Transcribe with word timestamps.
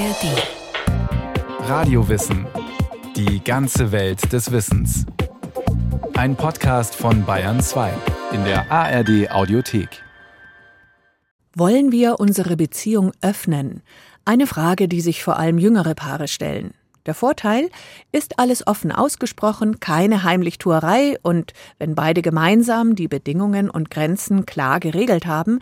ARD. 0.00 1.68
Radiowissen. 1.68 2.46
Die 3.16 3.44
ganze 3.44 3.92
Welt 3.92 4.32
des 4.32 4.50
Wissens. 4.50 5.04
Ein 6.14 6.36
Podcast 6.36 6.94
von 6.94 7.26
Bayern 7.26 7.60
2 7.60 7.92
in 8.32 8.42
der 8.44 8.72
ARD 8.72 9.30
Audiothek. 9.30 10.02
Wollen 11.54 11.92
wir 11.92 12.18
unsere 12.18 12.56
Beziehung 12.56 13.12
öffnen? 13.20 13.82
Eine 14.24 14.46
Frage, 14.46 14.88
die 14.88 15.02
sich 15.02 15.22
vor 15.22 15.38
allem 15.38 15.58
jüngere 15.58 15.94
Paare 15.94 16.28
stellen. 16.28 16.72
Der 17.04 17.12
Vorteil 17.12 17.68
ist 18.10 18.38
alles 18.38 18.66
offen 18.66 18.92
ausgesprochen, 18.92 19.80
keine 19.80 20.22
Heimlichtuerei 20.22 21.18
und 21.20 21.52
wenn 21.78 21.94
beide 21.94 22.22
gemeinsam 22.22 22.94
die 22.94 23.08
Bedingungen 23.08 23.68
und 23.68 23.90
Grenzen 23.90 24.46
klar 24.46 24.80
geregelt 24.80 25.26
haben, 25.26 25.58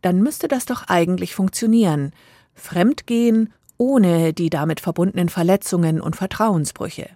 dann 0.00 0.22
müsste 0.22 0.46
das 0.46 0.64
doch 0.64 0.84
eigentlich 0.86 1.34
funktionieren. 1.34 2.12
Fremdgehen 2.54 3.52
ohne 3.80 4.34
die 4.34 4.50
damit 4.50 4.78
verbundenen 4.78 5.30
Verletzungen 5.30 6.02
und 6.02 6.14
Vertrauensbrüche. 6.14 7.08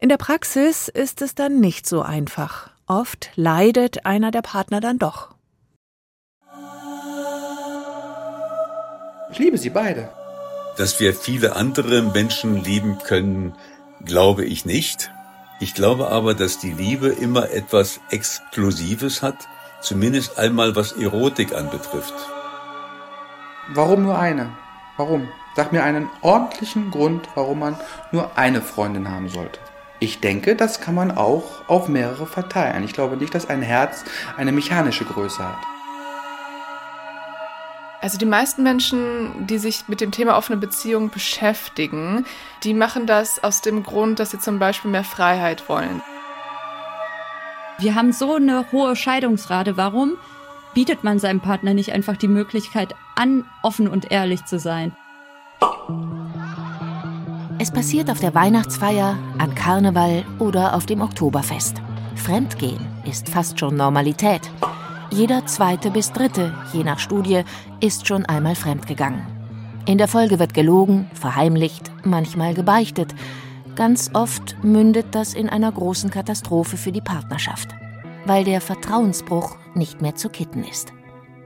In 0.00 0.08
der 0.08 0.16
Praxis 0.16 0.88
ist 0.88 1.22
es 1.22 1.36
dann 1.36 1.60
nicht 1.60 1.86
so 1.86 2.02
einfach. 2.02 2.70
Oft 2.86 3.30
leidet 3.36 4.04
einer 4.04 4.32
der 4.32 4.42
Partner 4.42 4.80
dann 4.80 4.98
doch. 4.98 5.34
Ich 9.30 9.38
liebe 9.38 9.58
sie 9.58 9.70
beide. 9.70 10.08
Dass 10.76 10.98
wir 10.98 11.14
viele 11.14 11.54
andere 11.54 12.02
Menschen 12.02 12.64
lieben 12.64 12.98
können, 12.98 13.54
glaube 14.04 14.44
ich 14.44 14.64
nicht. 14.64 15.12
Ich 15.60 15.74
glaube 15.74 16.08
aber, 16.08 16.34
dass 16.34 16.58
die 16.58 16.72
Liebe 16.72 17.08
immer 17.08 17.50
etwas 17.50 18.00
Exklusives 18.10 19.22
hat, 19.22 19.36
zumindest 19.82 20.36
einmal 20.36 20.74
was 20.74 20.92
Erotik 20.92 21.54
anbetrifft. 21.54 22.14
Warum 23.72 24.02
nur 24.02 24.18
eine? 24.18 24.50
Warum? 24.96 25.28
Sag 25.56 25.72
mir 25.72 25.82
einen 25.82 26.08
ordentlichen 26.22 26.90
Grund, 26.90 27.28
warum 27.34 27.58
man 27.58 27.76
nur 28.12 28.38
eine 28.38 28.62
Freundin 28.62 29.10
haben 29.10 29.28
sollte. 29.28 29.58
Ich 29.98 30.20
denke, 30.20 30.56
das 30.56 30.80
kann 30.80 30.94
man 30.94 31.10
auch 31.10 31.68
auf 31.68 31.88
mehrere 31.88 32.26
verteilen. 32.26 32.84
Ich 32.84 32.94
glaube 32.94 33.16
nicht, 33.16 33.34
dass 33.34 33.50
ein 33.50 33.60
Herz 33.60 34.04
eine 34.36 34.52
mechanische 34.52 35.04
Größe 35.04 35.46
hat. 35.46 35.58
Also 38.00 38.16
die 38.16 38.26
meisten 38.26 38.62
Menschen, 38.62 39.46
die 39.46 39.58
sich 39.58 39.88
mit 39.88 40.00
dem 40.00 40.10
Thema 40.10 40.38
offene 40.38 40.58
Beziehung 40.58 41.10
beschäftigen, 41.10 42.24
die 42.62 42.72
machen 42.72 43.06
das 43.06 43.44
aus 43.44 43.60
dem 43.60 43.82
Grund, 43.82 44.18
dass 44.18 44.30
sie 44.30 44.38
zum 44.38 44.58
Beispiel 44.58 44.90
mehr 44.90 45.04
Freiheit 45.04 45.68
wollen. 45.68 46.00
Wir 47.78 47.94
haben 47.94 48.12
so 48.12 48.36
eine 48.36 48.72
hohe 48.72 48.96
Scheidungsrate. 48.96 49.76
Warum 49.76 50.16
bietet 50.72 51.04
man 51.04 51.18
seinem 51.18 51.40
Partner 51.40 51.74
nicht 51.74 51.92
einfach 51.92 52.16
die 52.16 52.28
Möglichkeit 52.28 52.94
an, 53.16 53.44
offen 53.62 53.86
und 53.86 54.10
ehrlich 54.10 54.46
zu 54.46 54.58
sein? 54.58 54.96
Es 57.60 57.70
passiert 57.70 58.10
auf 58.10 58.20
der 58.20 58.34
Weihnachtsfeier, 58.34 59.18
an 59.36 59.54
Karneval 59.54 60.24
oder 60.38 60.74
auf 60.74 60.86
dem 60.86 61.02
Oktoberfest. 61.02 61.82
Fremdgehen 62.14 62.86
ist 63.04 63.28
fast 63.28 63.60
schon 63.60 63.76
Normalität. 63.76 64.40
Jeder 65.10 65.44
zweite 65.44 65.90
bis 65.90 66.10
dritte, 66.10 66.54
je 66.72 66.84
nach 66.84 66.98
Studie, 66.98 67.42
ist 67.80 68.06
schon 68.06 68.24
einmal 68.24 68.54
fremdgegangen. 68.54 69.26
In 69.84 69.98
der 69.98 70.08
Folge 70.08 70.38
wird 70.38 70.54
gelogen, 70.54 71.10
verheimlicht, 71.12 71.90
manchmal 72.02 72.54
gebeichtet. 72.54 73.14
Ganz 73.76 74.10
oft 74.14 74.56
mündet 74.62 75.08
das 75.10 75.34
in 75.34 75.50
einer 75.50 75.70
großen 75.70 76.10
Katastrophe 76.10 76.78
für 76.78 76.92
die 76.92 77.02
Partnerschaft, 77.02 77.68
weil 78.24 78.44
der 78.44 78.62
Vertrauensbruch 78.62 79.56
nicht 79.74 80.00
mehr 80.00 80.14
zu 80.14 80.30
kitten 80.30 80.64
ist. 80.64 80.94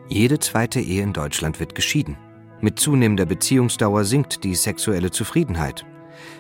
Jede 0.09 0.39
zweite 0.39 0.81
Ehe 0.81 1.03
in 1.03 1.13
Deutschland 1.13 1.59
wird 1.59 1.75
geschieden. 1.75 2.17
Mit 2.61 2.79
zunehmender 2.79 3.27
Beziehungsdauer 3.27 4.05
sinkt 4.05 4.45
die 4.45 4.55
sexuelle 4.55 5.11
Zufriedenheit. 5.11 5.85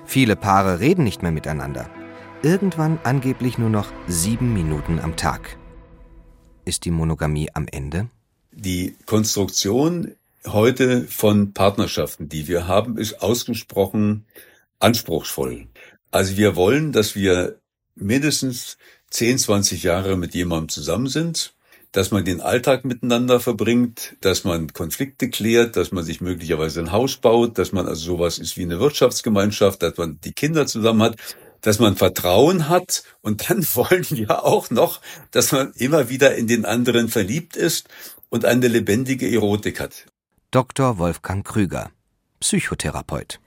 Viele 0.04 0.36
Paare 0.36 0.80
reden 0.80 1.04
nicht 1.04 1.22
mehr 1.22 1.32
miteinander. 1.32 1.90
Irgendwann 2.42 2.98
angeblich 3.04 3.58
nur 3.58 3.70
noch 3.70 3.92
sieben 4.06 4.52
Minuten 4.52 4.98
am 4.98 5.16
Tag. 5.16 5.56
Ist 6.64 6.84
die 6.84 6.90
Monogamie 6.90 7.50
am 7.52 7.66
Ende? 7.70 8.08
Die 8.52 8.96
Konstruktion 9.06 10.12
heute 10.46 11.02
von 11.02 11.52
Partnerschaften, 11.52 12.28
die 12.28 12.48
wir 12.48 12.68
haben, 12.68 12.98
ist 12.98 13.22
ausgesprochen 13.22 14.26
anspruchsvoll. 14.78 15.66
Also 16.10 16.36
wir 16.36 16.56
wollen, 16.56 16.92
dass 16.92 17.14
wir 17.14 17.58
mindestens 17.94 18.76
10, 19.10 19.38
20 19.38 19.82
Jahre 19.82 20.16
mit 20.16 20.34
jemandem 20.34 20.68
zusammen 20.68 21.08
sind, 21.08 21.53
dass 21.94 22.10
man 22.10 22.24
den 22.24 22.40
Alltag 22.40 22.84
miteinander 22.84 23.38
verbringt, 23.38 24.16
dass 24.20 24.42
man 24.42 24.72
Konflikte 24.72 25.30
klärt, 25.30 25.76
dass 25.76 25.92
man 25.92 26.02
sich 26.02 26.20
möglicherweise 26.20 26.80
ein 26.80 26.90
Haus 26.90 27.16
baut, 27.18 27.56
dass 27.56 27.70
man 27.70 27.86
also 27.86 28.16
sowas 28.16 28.38
ist 28.38 28.56
wie 28.56 28.64
eine 28.64 28.80
Wirtschaftsgemeinschaft, 28.80 29.80
dass 29.80 29.96
man 29.96 30.18
die 30.24 30.32
Kinder 30.32 30.66
zusammen 30.66 31.02
hat, 31.02 31.16
dass 31.60 31.78
man 31.78 31.94
Vertrauen 31.94 32.68
hat 32.68 33.04
und 33.22 33.48
dann 33.48 33.64
wollen 33.74 34.04
wir 34.10 34.44
auch 34.44 34.70
noch, 34.70 35.00
dass 35.30 35.52
man 35.52 35.72
immer 35.76 36.08
wieder 36.08 36.34
in 36.34 36.48
den 36.48 36.64
anderen 36.64 37.08
verliebt 37.08 37.54
ist 37.54 37.88
und 38.28 38.44
eine 38.44 38.66
lebendige 38.66 39.32
Erotik 39.32 39.78
hat. 39.78 40.06
Dr. 40.50 40.98
Wolfgang 40.98 41.46
Krüger, 41.46 41.92
Psychotherapeut. 42.40 43.38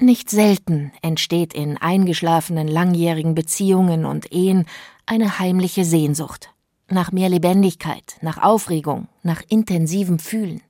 Nicht 0.00 0.30
selten 0.30 0.90
entsteht 1.00 1.54
in 1.54 1.76
eingeschlafenen 1.76 2.66
langjährigen 2.66 3.36
Beziehungen 3.36 4.04
und 4.04 4.32
Ehen 4.32 4.66
eine 5.06 5.38
heimliche 5.38 5.84
Sehnsucht 5.84 6.50
nach 6.90 7.12
mehr 7.12 7.28
Lebendigkeit, 7.28 8.16
nach 8.22 8.38
Aufregung, 8.38 9.08
nach 9.22 9.42
intensivem 9.48 10.18
Fühlen. 10.18 10.62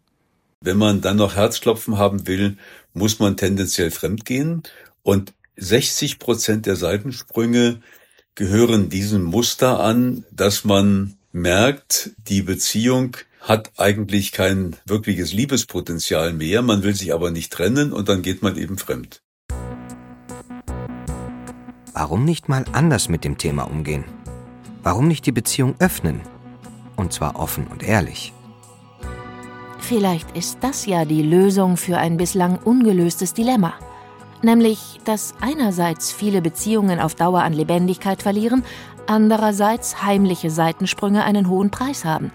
Wenn 0.60 0.76
man 0.76 1.00
dann 1.00 1.16
noch 1.16 1.36
Herzklopfen 1.36 1.98
haben 1.98 2.26
will, 2.26 2.56
muss 2.92 3.20
man 3.20 3.36
tendenziell 3.36 3.90
fremdgehen 3.90 4.62
und 5.02 5.32
60 5.56 6.18
Prozent 6.18 6.66
der 6.66 6.76
Seitensprünge 6.76 7.80
gehören 8.34 8.88
diesem 8.88 9.22
Muster 9.24 9.80
an, 9.80 10.24
dass 10.30 10.64
man 10.64 11.16
merkt, 11.32 12.10
die 12.28 12.42
Beziehung 12.42 13.16
hat 13.40 13.72
eigentlich 13.76 14.32
kein 14.32 14.76
wirkliches 14.84 15.32
Liebespotenzial 15.32 16.32
mehr, 16.32 16.62
man 16.62 16.82
will 16.82 16.94
sich 16.94 17.14
aber 17.14 17.30
nicht 17.30 17.52
trennen 17.52 17.92
und 17.92 18.08
dann 18.08 18.22
geht 18.22 18.42
man 18.42 18.56
eben 18.56 18.78
fremd. 18.78 19.22
Warum 21.92 22.24
nicht 22.24 22.48
mal 22.48 22.64
anders 22.72 23.08
mit 23.08 23.24
dem 23.24 23.38
Thema 23.38 23.64
umgehen? 23.64 24.04
Warum 24.88 25.06
nicht 25.06 25.26
die 25.26 25.32
Beziehung 25.32 25.75
öffnen? 25.81 26.22
Und 26.97 27.12
zwar 27.12 27.38
offen 27.38 27.66
und 27.66 27.82
ehrlich. 27.82 28.32
Vielleicht 29.81 30.34
ist 30.34 30.60
das 30.62 30.87
ja 30.87 31.04
die 31.04 31.21
Lösung 31.21 31.76
für 31.76 31.99
ein 31.99 32.16
bislang 32.16 32.56
ungelöstes 32.56 33.34
Dilemma. 33.34 33.75
Nämlich, 34.41 34.99
dass 35.04 35.34
einerseits 35.43 36.10
viele 36.10 36.41
Beziehungen 36.41 37.00
auf 37.00 37.15
Dauer 37.15 37.43
an 37.43 37.53
Lebendigkeit 37.53 38.22
verlieren, 38.22 38.65
andererseits 39.06 40.03
heimliche 40.03 40.49
Seitensprünge 40.49 41.22
einen 41.22 41.50
hohen 41.50 41.70
Preis 41.70 42.06
haben, 42.06 42.32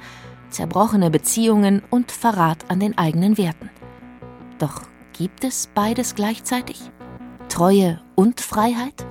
zerbrochene 0.52 1.09
Beziehungen 1.09 1.81
und 1.90 2.12
Verrat 2.12 2.70
an 2.70 2.80
den 2.80 2.96
eigenen 3.00 3.40
Werten. 3.40 3.72
Doch 4.59 4.84
gibt 5.12 5.44
es 5.44 5.72
beides 5.74 6.14
gleichzeitig? 6.14 6.80
Treue 7.50 8.00
und 8.14 8.41
Freiheit? 8.41 9.08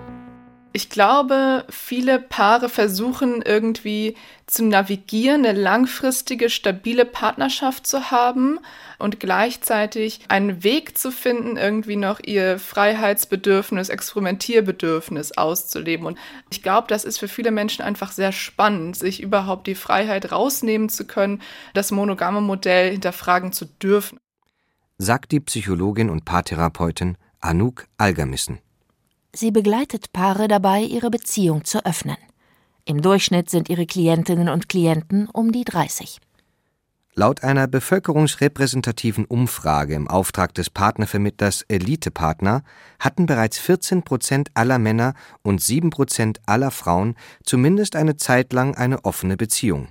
Ich 0.75 0.88
glaube, 0.88 1.66
viele 1.69 2.19
Paare 2.19 2.71
versuchen 2.71 3.43
irgendwie 3.43 4.16
zu 4.47 4.65
navigieren, 4.65 5.44
eine 5.44 5.59
langfristige, 5.59 6.49
stabile 6.49 7.05
Partnerschaft 7.05 7.87
zu 7.87 8.10
haben 8.10 8.59
und 8.99 9.21
gleichzeitig 9.21 10.21
einen 10.28 10.65
Weg 10.65 10.97
zu 10.97 11.11
finden, 11.11 11.59
irgendwie 11.59 11.97
noch 11.97 12.21
ihr 12.21 12.59
Freiheitsbedürfnis, 12.59 13.91
Experimentierbedürfnis 13.91 15.32
auszuleben. 15.32 16.06
Und 16.06 16.19
ich 16.50 16.62
glaube, 16.62 16.87
das 16.88 17.05
ist 17.05 17.19
für 17.19 17.28
viele 17.28 17.50
Menschen 17.50 17.82
einfach 17.82 18.11
sehr 18.11 18.32
spannend, 18.32 18.97
sich 18.97 19.22
überhaupt 19.22 19.66
die 19.66 19.75
Freiheit 19.75 20.32
rausnehmen 20.32 20.88
zu 20.88 21.06
können, 21.06 21.43
das 21.75 21.91
monogame 21.91 22.41
Modell 22.41 22.93
hinterfragen 22.93 23.53
zu 23.53 23.67
dürfen. 23.67 24.19
Sagt 24.97 25.32
die 25.32 25.41
Psychologin 25.41 26.08
und 26.08 26.25
Paartherapeutin 26.25 27.19
Anouk 27.41 27.87
Algermissen. 27.99 28.61
Sie 29.34 29.50
begleitet 29.50 30.12
Paare 30.12 30.46
dabei, 30.46 30.82
ihre 30.82 31.11
Beziehung 31.11 31.64
zu 31.64 31.84
öffnen. 31.87 32.19
Im 32.84 33.00
Durchschnitt 33.00 33.49
sind 33.49 33.70
ihre 33.70 33.87
Klientinnen 33.87 34.50
und 34.50 34.69
Klienten 34.69 35.26
um 35.29 35.52
die 35.52 35.64
30. 35.64 36.19
Laut 37.14 37.43
einer 37.43 37.67
bevölkerungsrepräsentativen 37.67 39.25
Umfrage 39.25 39.94
im 39.94 40.08
Auftrag 40.08 40.55
des 40.55 40.69
Partnervermittlers 40.69 41.62
Elite-Partner 41.69 42.62
hatten 42.99 43.26
bereits 43.26 43.58
14 43.58 44.02
Prozent 44.02 44.50
aller 44.55 44.79
Männer 44.79 45.14
und 45.43 45.62
7 45.62 45.90
Prozent 45.90 46.40
aller 46.46 46.70
Frauen 46.70 47.17
zumindest 47.43 47.96
eine 47.96 48.17
Zeit 48.17 48.52
lang 48.52 48.75
eine 48.75 49.05
offene 49.05 49.37
Beziehung. 49.37 49.88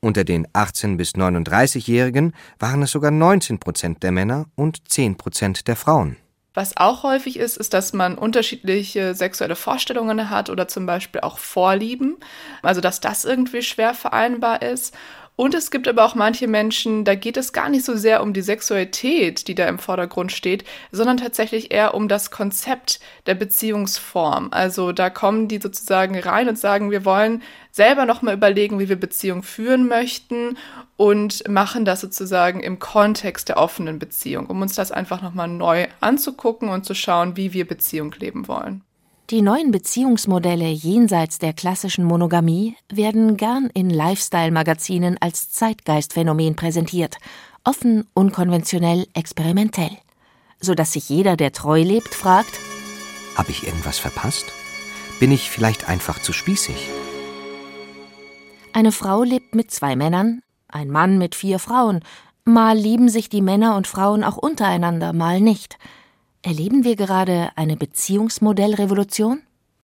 Unter 0.00 0.24
den 0.24 0.46
18- 0.48 0.96
bis 0.96 1.14
39-Jährigen 1.14 2.34
waren 2.58 2.82
es 2.82 2.90
sogar 2.90 3.10
19 3.10 3.58
Prozent 3.58 4.02
der 4.02 4.12
Männer 4.12 4.46
und 4.54 4.88
10 4.88 5.16
Prozent 5.16 5.66
der 5.66 5.76
Frauen. 5.76 6.16
Was 6.54 6.76
auch 6.76 7.02
häufig 7.02 7.36
ist, 7.36 7.56
ist, 7.56 7.74
dass 7.74 7.92
man 7.92 8.16
unterschiedliche 8.16 9.14
sexuelle 9.16 9.56
Vorstellungen 9.56 10.30
hat 10.30 10.50
oder 10.50 10.68
zum 10.68 10.86
Beispiel 10.86 11.20
auch 11.20 11.38
Vorlieben. 11.38 12.16
Also, 12.62 12.80
dass 12.80 13.00
das 13.00 13.24
irgendwie 13.24 13.62
schwer 13.62 13.92
vereinbar 13.92 14.62
ist. 14.62 14.94
Und 15.36 15.52
es 15.54 15.72
gibt 15.72 15.88
aber 15.88 16.04
auch 16.04 16.14
manche 16.14 16.46
Menschen, 16.46 17.04
da 17.04 17.16
geht 17.16 17.36
es 17.36 17.52
gar 17.52 17.68
nicht 17.68 17.84
so 17.84 17.96
sehr 17.96 18.22
um 18.22 18.32
die 18.32 18.40
Sexualität, 18.40 19.48
die 19.48 19.56
da 19.56 19.66
im 19.66 19.80
Vordergrund 19.80 20.30
steht, 20.30 20.64
sondern 20.92 21.16
tatsächlich 21.16 21.72
eher 21.72 21.94
um 21.94 22.06
das 22.06 22.30
Konzept 22.30 23.00
der 23.26 23.34
Beziehungsform. 23.34 24.50
Also 24.52 24.92
da 24.92 25.10
kommen 25.10 25.48
die 25.48 25.58
sozusagen 25.58 26.16
rein 26.16 26.48
und 26.48 26.56
sagen, 26.56 26.92
wir 26.92 27.04
wollen 27.04 27.42
selber 27.72 28.06
nochmal 28.06 28.34
überlegen, 28.34 28.78
wie 28.78 28.88
wir 28.88 28.94
Beziehungen 28.94 29.42
führen 29.42 29.88
möchten 29.88 30.56
und 30.96 31.48
machen 31.48 31.84
das 31.84 32.00
sozusagen 32.00 32.60
im 32.60 32.78
Kontext 32.78 33.48
der 33.48 33.56
offenen 33.56 33.98
Beziehung, 33.98 34.46
um 34.46 34.62
uns 34.62 34.76
das 34.76 34.92
einfach 34.92 35.20
nochmal 35.20 35.48
neu 35.48 35.88
anzugucken 36.00 36.68
und 36.68 36.84
zu 36.84 36.94
schauen, 36.94 37.36
wie 37.36 37.52
wir 37.52 37.66
Beziehung 37.66 38.14
leben 38.20 38.46
wollen. 38.46 38.84
Die 39.30 39.40
neuen 39.40 39.70
Beziehungsmodelle 39.70 40.68
jenseits 40.68 41.38
der 41.38 41.54
klassischen 41.54 42.04
Monogamie 42.04 42.76
werden 42.92 43.38
gern 43.38 43.70
in 43.72 43.88
Lifestyle-Magazinen 43.88 45.16
als 45.18 45.50
Zeitgeistphänomen 45.50 46.56
präsentiert, 46.56 47.16
offen, 47.64 48.06
unkonventionell, 48.12 49.06
experimentell, 49.14 49.96
sodass 50.60 50.92
sich 50.92 51.08
jeder, 51.08 51.38
der 51.38 51.52
treu 51.52 51.80
lebt, 51.80 52.14
fragt: 52.14 52.60
Habe 53.34 53.50
ich 53.50 53.66
irgendwas 53.66 53.98
verpasst? 53.98 54.44
Bin 55.20 55.32
ich 55.32 55.48
vielleicht 55.48 55.88
einfach 55.88 56.20
zu 56.20 56.34
spießig? 56.34 56.76
Eine 58.74 58.92
Frau 58.92 59.22
lebt 59.22 59.54
mit 59.54 59.70
zwei 59.70 59.96
Männern, 59.96 60.42
ein 60.68 60.90
Mann 60.90 61.16
mit 61.16 61.34
vier 61.34 61.58
Frauen. 61.58 62.00
Mal 62.44 62.76
lieben 62.76 63.08
sich 63.08 63.30
die 63.30 63.40
Männer 63.40 63.76
und 63.76 63.86
Frauen 63.86 64.22
auch 64.22 64.36
untereinander, 64.36 65.14
mal 65.14 65.40
nicht. 65.40 65.78
Erleben 66.44 66.84
wir 66.84 66.94
gerade 66.94 67.48
eine 67.56 67.74
Beziehungsmodellrevolution? 67.74 69.40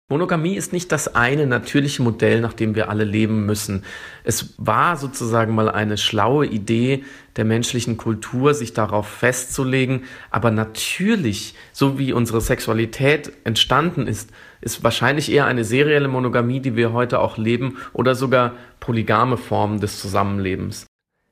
Monogamie 0.09 0.55
ist 0.55 0.73
nicht 0.73 0.93
das 0.93 1.17
eine 1.17 1.49
natürliche 1.49 2.01
Modell, 2.01 2.41
nach 2.41 2.53
dem 2.53 2.77
wir 2.77 2.89
alle 2.91 3.03
leben 3.03 3.45
müssen. 3.45 3.83
Es 4.23 4.55
war 4.57 4.97
sozusagen 4.97 5.53
mal 5.53 5.69
eine 5.69 5.99
schlaue 5.99 6.47
Idee 6.47 7.03
der 7.35 7.45
menschlichen 7.45 7.97
Kultur, 7.97 8.55
sich 8.55 8.73
darauf 8.73 9.09
festzulegen. 9.09 10.05
Aber 10.31 10.53
natürlich, 10.53 11.57
so 11.73 11.99
wie 11.99 12.13
unsere 12.13 12.41
Sexualität 12.41 13.33
entstanden 13.43 14.07
ist, 14.07 14.31
ist 14.61 14.85
wahrscheinlich 14.85 15.33
eher 15.33 15.47
eine 15.47 15.65
serielle 15.65 16.07
Monogamie, 16.07 16.61
die 16.61 16.77
wir 16.77 16.93
heute 16.93 17.19
auch 17.19 17.37
leben, 17.37 17.79
oder 17.93 18.15
sogar 18.15 18.53
polygame 18.79 19.39
Formen 19.39 19.81
des 19.81 19.99
Zusammenlebens. 19.99 20.87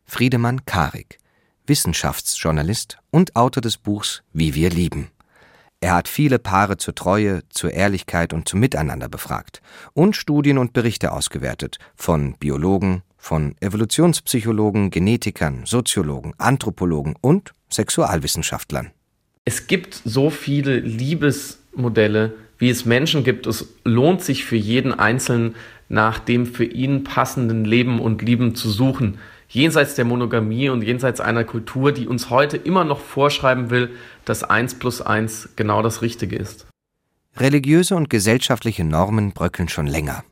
Friedemann 0.04 0.66
Karik 0.66 1.21
Wissenschaftsjournalist 1.66 2.98
und 3.10 3.36
Autor 3.36 3.60
des 3.60 3.76
Buchs 3.76 4.22
Wie 4.32 4.54
wir 4.54 4.70
lieben. 4.70 5.08
Er 5.80 5.94
hat 5.94 6.08
viele 6.08 6.38
Paare 6.38 6.76
zur 6.76 6.94
Treue, 6.94 7.42
zur 7.50 7.72
Ehrlichkeit 7.72 8.32
und 8.32 8.48
zum 8.48 8.60
Miteinander 8.60 9.08
befragt 9.08 9.62
und 9.94 10.16
Studien 10.16 10.58
und 10.58 10.72
Berichte 10.72 11.12
ausgewertet 11.12 11.78
von 11.94 12.34
Biologen, 12.38 13.02
von 13.16 13.54
Evolutionspsychologen, 13.60 14.90
Genetikern, 14.90 15.62
Soziologen, 15.64 16.34
Anthropologen 16.38 17.14
und 17.20 17.52
Sexualwissenschaftlern. 17.70 18.90
Es 19.44 19.66
gibt 19.66 20.00
so 20.04 20.30
viele 20.30 20.78
Liebesmodelle, 20.78 22.34
wie 22.58 22.70
es 22.70 22.84
Menschen 22.84 23.24
gibt. 23.24 23.46
Es 23.46 23.68
lohnt 23.84 24.22
sich 24.22 24.44
für 24.44 24.56
jeden 24.56 24.94
Einzelnen 24.94 25.56
nach 25.88 26.18
dem 26.18 26.46
für 26.46 26.64
ihn 26.64 27.04
passenden 27.04 27.64
Leben 27.64 28.00
und 28.00 28.22
Lieben 28.22 28.54
zu 28.54 28.70
suchen 28.70 29.18
jenseits 29.52 29.94
der 29.94 30.04
Monogamie 30.04 30.70
und 30.70 30.82
jenseits 30.82 31.20
einer 31.20 31.44
Kultur, 31.44 31.92
die 31.92 32.08
uns 32.08 32.30
heute 32.30 32.56
immer 32.56 32.84
noch 32.84 33.00
vorschreiben 33.00 33.70
will, 33.70 33.90
dass 34.24 34.42
eins 34.42 34.74
plus 34.74 35.00
eins 35.00 35.50
genau 35.56 35.82
das 35.82 36.02
Richtige 36.02 36.36
ist. 36.36 36.66
Religiöse 37.36 37.94
und 37.94 38.10
gesellschaftliche 38.10 38.84
Normen 38.84 39.32
bröckeln 39.32 39.68
schon 39.68 39.86
länger. 39.86 40.24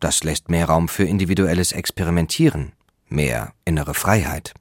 Das 0.00 0.22
lässt 0.22 0.48
mehr 0.48 0.66
Raum 0.66 0.88
für 0.88 1.04
individuelles 1.04 1.72
Experimentieren, 1.72 2.72
mehr 3.08 3.52
innere 3.64 3.94
Freiheit. 3.94 4.54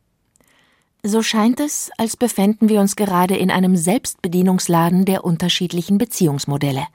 So 1.03 1.21
scheint 1.21 1.59
es, 1.59 1.91
als 1.97 2.17
befänden 2.17 2.69
wir 2.69 2.81
uns 2.81 2.95
gerade 2.95 3.35
in 3.35 3.51
einem 3.51 3.77
Selbstbedienungsladen 3.77 5.05
der 5.05 5.23
unterschiedlichen 5.23 5.99
Beziehungsmodelle. 5.99 6.85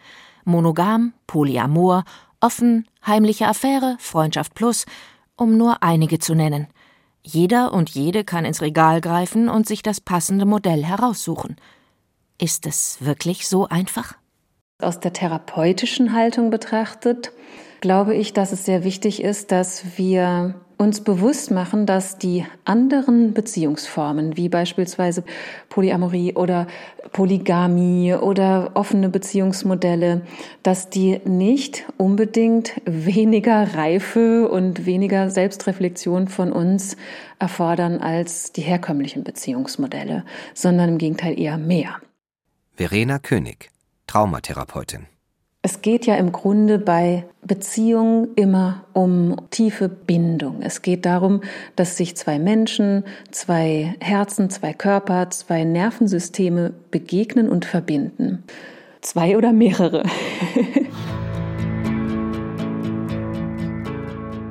Monogam, 0.44 1.12
Polyamor, 1.28 2.04
offen, 2.40 2.86
heimliche 3.06 3.46
Affäre, 3.46 3.96
Freundschaft 4.00 4.54
plus, 4.54 4.86
um 5.36 5.56
nur 5.56 5.84
einige 5.84 6.18
zu 6.18 6.34
nennen– 6.34 6.66
jeder 7.24 7.72
und 7.72 7.90
jede 7.90 8.24
kann 8.24 8.44
ins 8.44 8.62
Regal 8.62 9.00
greifen 9.00 9.48
und 9.48 9.66
sich 9.66 9.82
das 9.82 10.00
passende 10.00 10.44
Modell 10.44 10.84
heraussuchen. 10.84 11.56
Ist 12.38 12.66
es 12.66 12.98
wirklich 13.00 13.48
so 13.48 13.69
einfach? 13.69 14.14
Aus 14.80 14.98
der 14.98 15.12
therapeutischen 15.12 16.12
Haltung 16.12 16.50
betrachtet, 16.50 17.32
glaube 17.80 18.14
ich, 18.16 18.32
dass 18.32 18.52
es 18.52 18.64
sehr 18.64 18.82
wichtig 18.84 19.22
ist, 19.22 19.52
dass 19.52 19.96
wir 19.96 20.54
uns 20.82 21.00
bewusst 21.02 21.50
machen, 21.50 21.87
dass 21.87 22.19
die 22.19 22.44
anderen 22.64 23.32
Beziehungsformen, 23.32 24.37
wie 24.37 24.49
beispielsweise 24.49 25.25
Polyamorie 25.69 26.34
oder 26.34 26.67
Polygamie 27.12 28.14
oder 28.14 28.73
offene 28.75 29.08
Beziehungsmodelle, 29.08 30.23
dass 30.62 30.90
die 30.90 31.20
nicht 31.25 31.87
unbedingt 31.96 32.81
weniger 32.84 33.75
Reife 33.75 34.49
und 34.49 34.84
weniger 34.84 35.31
Selbstreflexion 35.31 36.29
von 36.29 36.52
uns 36.52 36.96
erfordern 37.38 37.99
als 37.99 38.52
die 38.52 38.62
herkömmlichen 38.62 39.25
Beziehungsmodelle, 39.25 40.25
sondern 40.55 40.90
im 40.90 40.99
Gegenteil 40.99 41.38
eher 41.38 41.58
mehr. 41.58 41.96
Verena 42.76 43.19
König, 43.19 43.70
Traumatherapeutin. 44.06 45.12
Es 45.64 45.81
geht 45.81 46.06
ja 46.06 46.17
im 46.17 46.32
Grunde 46.32 46.81
bei 46.81 47.25
Beziehungen 47.47 48.35
immer 48.35 48.82
um 48.94 49.37
tiefe 49.50 49.88
Bindung. 49.88 50.61
Es 50.61 50.82
geht 50.82 51.06
darum, 51.06 51.41
dass 51.76 51.97
sich 51.97 52.17
zwei 52.17 52.41
Menschen, 52.41 53.05
zwei 53.31 53.94
Herzen, 54.00 54.50
zwei 54.50 54.73
Körper, 54.73 55.31
zwei 55.31 55.62
Nervensysteme 55.62 56.75
begegnen 56.91 57.49
und 57.49 57.64
verbinden. 57.64 58.43
Zwei 59.03 59.37
oder 59.37 59.53
mehrere. 59.53 60.03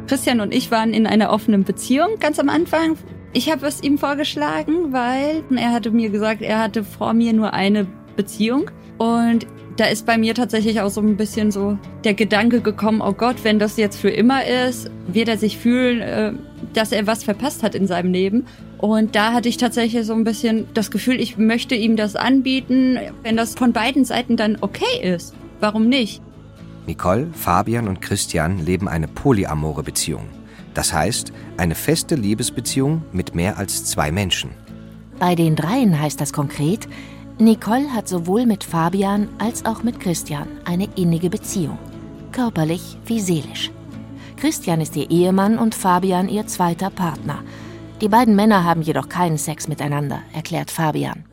Christian 0.08 0.40
und 0.40 0.54
ich 0.54 0.72
waren 0.72 0.94
in 0.94 1.06
einer 1.08 1.34
offenen 1.34 1.66
Beziehung 1.66 2.20
ganz 2.22 2.40
am 2.40 2.48
Anfang. 2.48 2.96
Ich 3.34 3.52
habe 3.52 3.68
es 3.68 3.84
ihm 3.84 3.98
vorgeschlagen, 3.98 4.94
weil 4.94 5.44
er 5.58 5.74
hatte 5.74 5.92
mir 5.92 6.10
gesagt, 6.10 6.42
er 6.42 6.60
hatte 6.60 6.86
vor 6.86 7.12
mir 7.12 7.34
nur 7.34 7.54
eine 7.54 7.86
Beziehung 8.16 8.72
und 8.98 9.46
da 9.78 9.86
ist 9.86 10.06
bei 10.06 10.18
mir 10.18 10.36
tatsächlich 10.36 10.82
auch 10.82 10.90
so 10.90 11.02
ein 11.02 11.18
bisschen 11.18 11.52
so 11.52 11.78
der 12.04 12.14
Gedanke 12.14 12.62
gekommen, 12.62 13.02
oh 13.02 13.14
Gott, 13.14 13.44
wenn 13.44 13.60
das 13.60 13.78
jetzt 13.78 13.98
für 13.98 14.10
immer 14.10 14.46
ist, 14.46 14.90
wird 15.08 15.30
er 15.30 15.38
sich 15.38 15.58
fühlen, 15.58 16.02
äh, 16.02 16.34
dass 16.74 16.92
er 16.92 17.08
was 17.08 17.24
verpasst 17.24 17.64
hat 17.64 17.76
in 17.76 17.88
seinem 17.88 18.12
Leben. 18.12 18.46
Und 18.78 19.16
da 19.16 19.34
hatte 19.34 19.50
ich 19.50 19.58
tatsächlich 19.58 20.06
so 20.06 20.14
ein 20.14 20.24
bisschen 20.24 20.68
das 20.74 20.92
Gefühl, 20.92 21.20
ich 21.20 21.38
möchte 21.38 21.76
ihm 21.76 21.96
das 21.96 22.16
anbieten, 22.16 22.98
wenn 23.24 23.38
das 23.38 23.56
von 23.56 23.74
beiden 23.74 24.06
Seiten 24.06 24.38
dann 24.38 24.58
okay 24.62 25.02
ist. 25.02 25.34
Warum 25.60 25.88
nicht? 25.88 26.22
Nicole, 26.88 27.28
Fabian 27.34 27.88
und 27.88 28.02
Christian 28.02 28.66
leben 28.66 28.88
eine 28.88 29.08
polyamore 29.08 29.84
Beziehung. 29.84 30.28
Das 30.74 30.94
heißt, 30.94 31.32
eine 31.58 31.76
feste 31.76 32.16
Liebesbeziehung 32.16 33.04
mit 33.12 33.36
mehr 33.36 33.58
als 33.58 33.86
zwei 33.86 34.12
Menschen. 34.12 34.52
Bei 35.20 35.36
den 35.36 35.56
dreien 35.56 36.00
heißt 36.02 36.20
das 36.20 36.34
konkret, 36.34 36.88
Nicole 37.42 37.92
hat 37.92 38.08
sowohl 38.08 38.46
mit 38.46 38.64
Fabian 38.64 39.28
als 39.40 39.66
auch 39.66 39.82
mit 39.82 40.00
Christian 40.00 40.48
eine 40.64 40.88
innige 40.96 41.28
Beziehung, 41.28 41.80
körperlich 42.32 43.00
wie 43.08 43.20
seelisch. 43.20 43.72
Christian 44.38 44.80
ist 44.80 44.96
ihr 44.96 45.10
Ehemann 45.10 45.58
und 45.58 45.74
Fabian 45.74 46.30
ihr 46.30 46.46
zweiter 46.46 46.92
Partner. 46.92 47.40
Die 48.00 48.10
beiden 48.10 48.36
Männer 48.36 48.64
haben 48.64 48.84
jedoch 48.84 49.10
keinen 49.10 49.40
Sex 49.40 49.68
miteinander, 49.68 50.22
erklärt 50.34 50.70
Fabian 50.70 51.24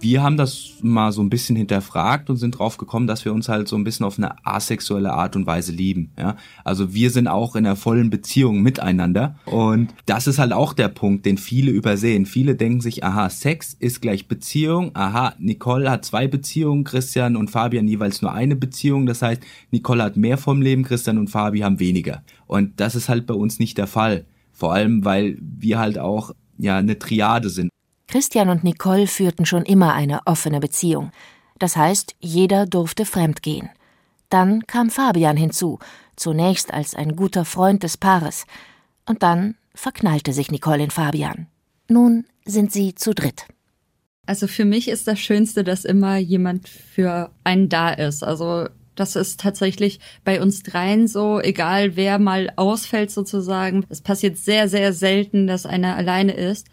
wir 0.00 0.22
haben 0.22 0.36
das 0.36 0.74
mal 0.82 1.12
so 1.12 1.22
ein 1.22 1.30
bisschen 1.30 1.56
hinterfragt 1.56 2.30
und 2.30 2.36
sind 2.36 2.58
drauf 2.58 2.76
gekommen, 2.76 3.06
dass 3.06 3.24
wir 3.24 3.32
uns 3.32 3.48
halt 3.48 3.68
so 3.68 3.76
ein 3.76 3.84
bisschen 3.84 4.06
auf 4.06 4.18
eine 4.18 4.34
asexuelle 4.46 5.12
Art 5.12 5.36
und 5.36 5.46
Weise 5.46 5.72
lieben. 5.72 6.12
Ja? 6.18 6.36
Also 6.64 6.94
wir 6.94 7.10
sind 7.10 7.28
auch 7.28 7.56
in 7.56 7.66
einer 7.66 7.76
vollen 7.76 8.10
Beziehung 8.10 8.62
miteinander 8.62 9.36
und 9.44 9.94
das 10.06 10.26
ist 10.26 10.38
halt 10.38 10.52
auch 10.52 10.72
der 10.72 10.88
Punkt, 10.88 11.26
den 11.26 11.38
viele 11.38 11.70
übersehen. 11.70 12.26
Viele 12.26 12.54
denken 12.56 12.80
sich, 12.80 13.04
aha, 13.04 13.30
Sex 13.30 13.74
ist 13.78 14.00
gleich 14.00 14.28
Beziehung. 14.28 14.90
Aha, 14.94 15.34
Nicole 15.38 15.90
hat 15.90 16.04
zwei 16.04 16.26
Beziehungen, 16.26 16.84
Christian 16.84 17.36
und 17.36 17.50
Fabian 17.50 17.88
jeweils 17.88 18.22
nur 18.22 18.32
eine 18.32 18.56
Beziehung. 18.56 19.06
Das 19.06 19.22
heißt, 19.22 19.42
Nicole 19.70 20.02
hat 20.02 20.16
mehr 20.16 20.38
vom 20.38 20.62
Leben, 20.62 20.82
Christian 20.82 21.18
und 21.18 21.28
Fabi 21.28 21.60
haben 21.60 21.80
weniger. 21.80 22.22
Und 22.46 22.80
das 22.80 22.94
ist 22.94 23.08
halt 23.08 23.26
bei 23.26 23.34
uns 23.34 23.58
nicht 23.58 23.78
der 23.78 23.86
Fall. 23.86 24.24
Vor 24.52 24.72
allem, 24.72 25.04
weil 25.04 25.38
wir 25.40 25.78
halt 25.78 25.98
auch 25.98 26.32
ja 26.58 26.76
eine 26.76 26.98
Triade 26.98 27.48
sind. 27.48 27.70
Christian 28.10 28.48
und 28.48 28.64
Nicole 28.64 29.06
führten 29.06 29.46
schon 29.46 29.62
immer 29.62 29.94
eine 29.94 30.26
offene 30.26 30.58
Beziehung. 30.58 31.12
Das 31.60 31.76
heißt, 31.76 32.16
jeder 32.18 32.66
durfte 32.66 33.04
fremdgehen. 33.04 33.70
Dann 34.30 34.66
kam 34.66 34.90
Fabian 34.90 35.36
hinzu, 35.36 35.78
zunächst 36.16 36.74
als 36.74 36.96
ein 36.96 37.14
guter 37.14 37.44
Freund 37.44 37.84
des 37.84 37.96
Paares. 37.96 38.46
Und 39.06 39.22
dann 39.22 39.54
verknallte 39.76 40.32
sich 40.32 40.50
Nicole 40.50 40.82
in 40.82 40.90
Fabian. 40.90 41.46
Nun 41.88 42.24
sind 42.44 42.72
sie 42.72 42.96
zu 42.96 43.14
dritt. 43.14 43.46
Also 44.26 44.48
für 44.48 44.64
mich 44.64 44.88
ist 44.88 45.06
das 45.06 45.20
Schönste, 45.20 45.62
dass 45.62 45.84
immer 45.84 46.16
jemand 46.16 46.68
für 46.68 47.30
einen 47.44 47.68
da 47.68 47.90
ist. 47.90 48.24
Also 48.24 48.66
Das 48.96 49.16
ist 49.16 49.40
tatsächlich 49.40 49.98
bei 50.24 50.42
uns 50.42 50.62
dreien 50.62 51.06
so, 51.08 51.40
egal 51.40 51.96
wer 51.96 52.18
mal 52.18 52.52
ausfällt 52.56 53.10
sozusagen. 53.10 53.86
Es 53.88 54.02
passiert 54.02 54.36
sehr, 54.36 54.68
sehr 54.68 54.92
selten, 54.92 55.46
dass 55.46 55.64
einer 55.64 55.96
alleine 55.96 56.32
ist. 56.32 56.66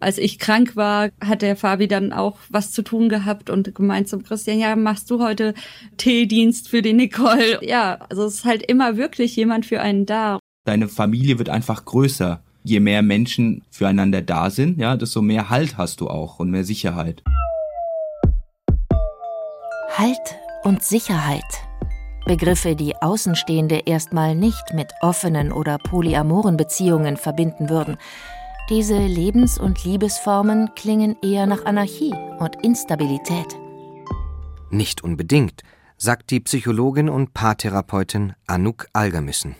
Als 0.00 0.18
ich 0.18 0.38
krank 0.38 0.76
war, 0.76 1.10
hat 1.24 1.42
der 1.42 1.56
Fabi 1.56 1.86
dann 1.86 2.12
auch 2.12 2.38
was 2.50 2.72
zu 2.72 2.82
tun 2.82 3.08
gehabt 3.08 3.50
und 3.50 3.74
gemeint 3.74 4.08
zum 4.08 4.22
Christian, 4.22 4.58
ja, 4.58 4.74
machst 4.74 5.10
du 5.10 5.22
heute 5.22 5.54
Teedienst 5.96 6.68
für 6.68 6.82
die 6.82 6.92
Nicole? 6.92 7.58
Ja, 7.62 7.98
also 8.08 8.24
es 8.24 8.34
ist 8.34 8.44
halt 8.44 8.62
immer 8.62 8.96
wirklich 8.96 9.36
jemand 9.36 9.66
für 9.66 9.80
einen 9.80 10.06
da. 10.06 10.38
Deine 10.64 10.88
Familie 10.88 11.38
wird 11.38 11.48
einfach 11.48 11.84
größer. 11.84 12.42
Je 12.64 12.80
mehr 12.80 13.02
Menschen 13.02 13.62
füreinander 13.70 14.22
da 14.22 14.50
sind, 14.50 14.78
ja, 14.78 14.96
desto 14.96 15.22
mehr 15.22 15.50
Halt 15.50 15.76
hast 15.76 16.00
du 16.00 16.08
auch 16.08 16.38
und 16.38 16.50
mehr 16.50 16.64
Sicherheit. 16.64 17.22
Halt 19.96 20.38
und 20.62 20.82
Sicherheit. 20.82 21.42
Begriffe, 22.24 22.76
die 22.76 22.94
Außenstehende 22.96 23.82
erstmal 23.84 24.36
nicht 24.36 24.74
mit 24.74 24.92
offenen 25.00 25.50
oder 25.52 25.78
polyamoren 25.78 26.56
Beziehungen 26.56 27.16
verbinden 27.16 27.68
würden. 27.68 27.96
Diese 28.68 28.96
Lebens- 28.96 29.58
und 29.58 29.82
Liebesformen 29.82 30.72
klingen 30.76 31.16
eher 31.20 31.46
nach 31.46 31.64
Anarchie 31.64 32.14
und 32.38 32.62
Instabilität. 32.62 33.58
Nicht 34.70 35.02
unbedingt, 35.02 35.62
sagt 35.96 36.30
die 36.30 36.38
Psychologin 36.38 37.08
und 37.08 37.34
Paartherapeutin 37.34 38.34
Anouk 38.46 38.86
Algermissen. 38.92 39.56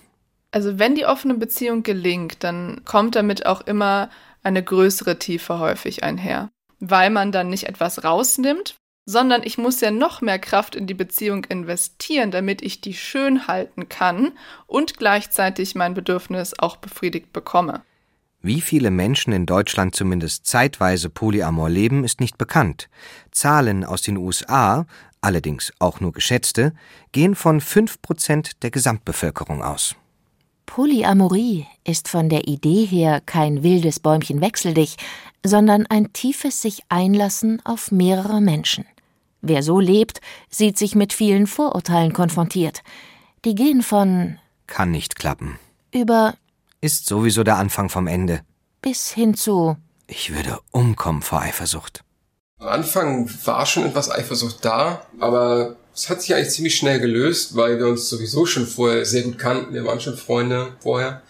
Also 0.53 0.79
wenn 0.79 0.95
die 0.95 1.05
offene 1.05 1.35
Beziehung 1.35 1.83
gelingt, 1.83 2.45
dann 2.45 2.83
kommt 2.85 3.17
damit 3.17 3.45
auch 3.45 3.63
immer 3.63 4.09
eine 4.45 4.63
größere 4.63 5.19
Tiefe 5.19 5.59
häufig 5.59 6.05
einher, 6.05 6.51
weil 6.79 7.11
man 7.11 7.33
dann 7.33 7.49
nicht 7.49 7.69
etwas 7.69 8.05
rausnimmt, 8.05 8.77
sondern 9.05 9.43
ich 9.43 9.59
muss 9.59 9.81
ja 9.81 9.91
noch 9.91 10.21
mehr 10.21 10.39
Kraft 10.39 10.77
in 10.77 10.87
die 10.87 10.95
Beziehung 10.95 11.45
investieren, 11.47 12.31
damit 12.31 12.63
ich 12.63 12.81
die 12.81 12.95
schön 12.95 13.49
halten 13.49 13.89
kann 13.89 14.31
und 14.69 14.97
gleichzeitig 14.97 15.75
mein 15.75 15.95
Bedürfnis 15.95 16.57
auch 16.57 16.77
befriedigt 16.77 17.33
bekomme. 17.33 17.83
Wie 18.43 18.61
viele 18.61 18.91
Menschen 18.91 19.33
in 19.33 19.47
Deutschland 19.47 19.95
zumindest 19.95 20.47
zeitweise 20.47 21.09
Polyamor 21.09 21.71
leben, 21.71 22.03
ist 22.03 22.21
nicht 22.21 22.39
bekannt. 22.39 22.89
Zahlen 23.31 23.85
aus 23.85 24.03
den 24.03 24.17
USA, 24.17 24.85
allerdings 25.21 25.73
auch 25.79 26.01
nur 26.01 26.13
geschätzte, 26.13 26.75
gehen 27.13 27.37
von 27.37 27.61
5% 27.61 28.57
der 28.63 28.73
Gesamtbevölkerung 28.73 29.63
aus. 29.63 29.95
Polyamorie 30.67 31.67
ist 31.85 32.09
von 32.09 32.29
der 32.29 32.49
Idee 32.49 32.85
her 32.85 33.21
kein 33.25 33.63
wildes 33.63 34.01
Bäumchen 34.01 34.41
wechsel 34.41 34.75
dich, 34.75 34.97
sondern 35.45 35.87
ein 35.87 36.13
tiefes 36.13 36.63
sich 36.63 36.83
einlassen 36.89 37.61
auf 37.65 37.93
mehrere 37.93 38.41
Menschen. 38.41 38.85
Wer 39.41 39.63
so 39.63 39.79
lebt, 39.79 40.21
sieht 40.49 40.79
sich 40.79 40.95
mit 40.95 41.13
vielen 41.13 41.47
Vorurteilen 41.47 42.13
konfrontiert. 42.13 42.83
Die 43.45 43.55
gehen 43.55 43.83
von 43.83 44.39
kann 44.67 44.91
nicht 44.91 45.17
klappen 45.17 45.59
über 45.93 46.35
ist 46.83 47.07
sowieso 47.07 47.43
der 47.43 47.57
Anfang 47.57 47.89
vom 47.89 48.07
Ende 48.07 48.43
bis 48.83 49.13
hin 49.13 49.35
zu 49.35 49.77
ich 50.13 50.35
würde 50.35 50.59
umkommen 50.73 51.23
vor 51.23 51.41
Eifersucht. 51.41 52.05
Am 52.59 52.69
Anfang 52.69 53.31
war 53.47 53.65
schon 53.65 53.87
etwas 53.87 54.11
Eifersucht 54.11 54.63
da, 54.63 55.07
aber 55.19 55.77
es 55.95 56.11
hat 56.11 56.21
sich 56.21 56.35
eigentlich 56.35 56.51
ziemlich 56.51 56.77
schnell 56.77 57.01
gelöst, 57.01 57.57
weil 57.57 57.79
wir 57.79 57.87
uns 57.87 58.11
sowieso 58.11 58.45
schon 58.45 58.67
vorher 58.67 59.07
sehr 59.07 59.23
gut 59.23 59.39
kannten. 59.39 59.73
Wir 59.73 59.87
waren 59.87 60.01
schon 60.01 60.17
Freunde 60.17 60.77
vorher. 60.81 61.23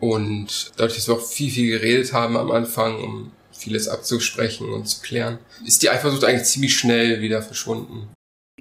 Und 0.00 0.72
dadurch, 0.76 0.96
dass 0.96 1.06
wir 1.06 1.14
auch 1.14 1.24
viel, 1.24 1.50
viel 1.50 1.78
geredet 1.78 2.12
haben 2.12 2.36
am 2.36 2.50
Anfang, 2.50 3.02
um 3.02 3.30
vieles 3.52 3.86
abzusprechen 3.86 4.72
und 4.72 4.86
zu 4.86 5.00
klären, 5.00 5.38
ist 5.64 5.82
die 5.82 5.90
Eifersucht 5.90 6.24
eigentlich 6.24 6.48
ziemlich 6.48 6.76
schnell 6.76 7.20
wieder 7.20 7.40
verschwunden. 7.40 8.08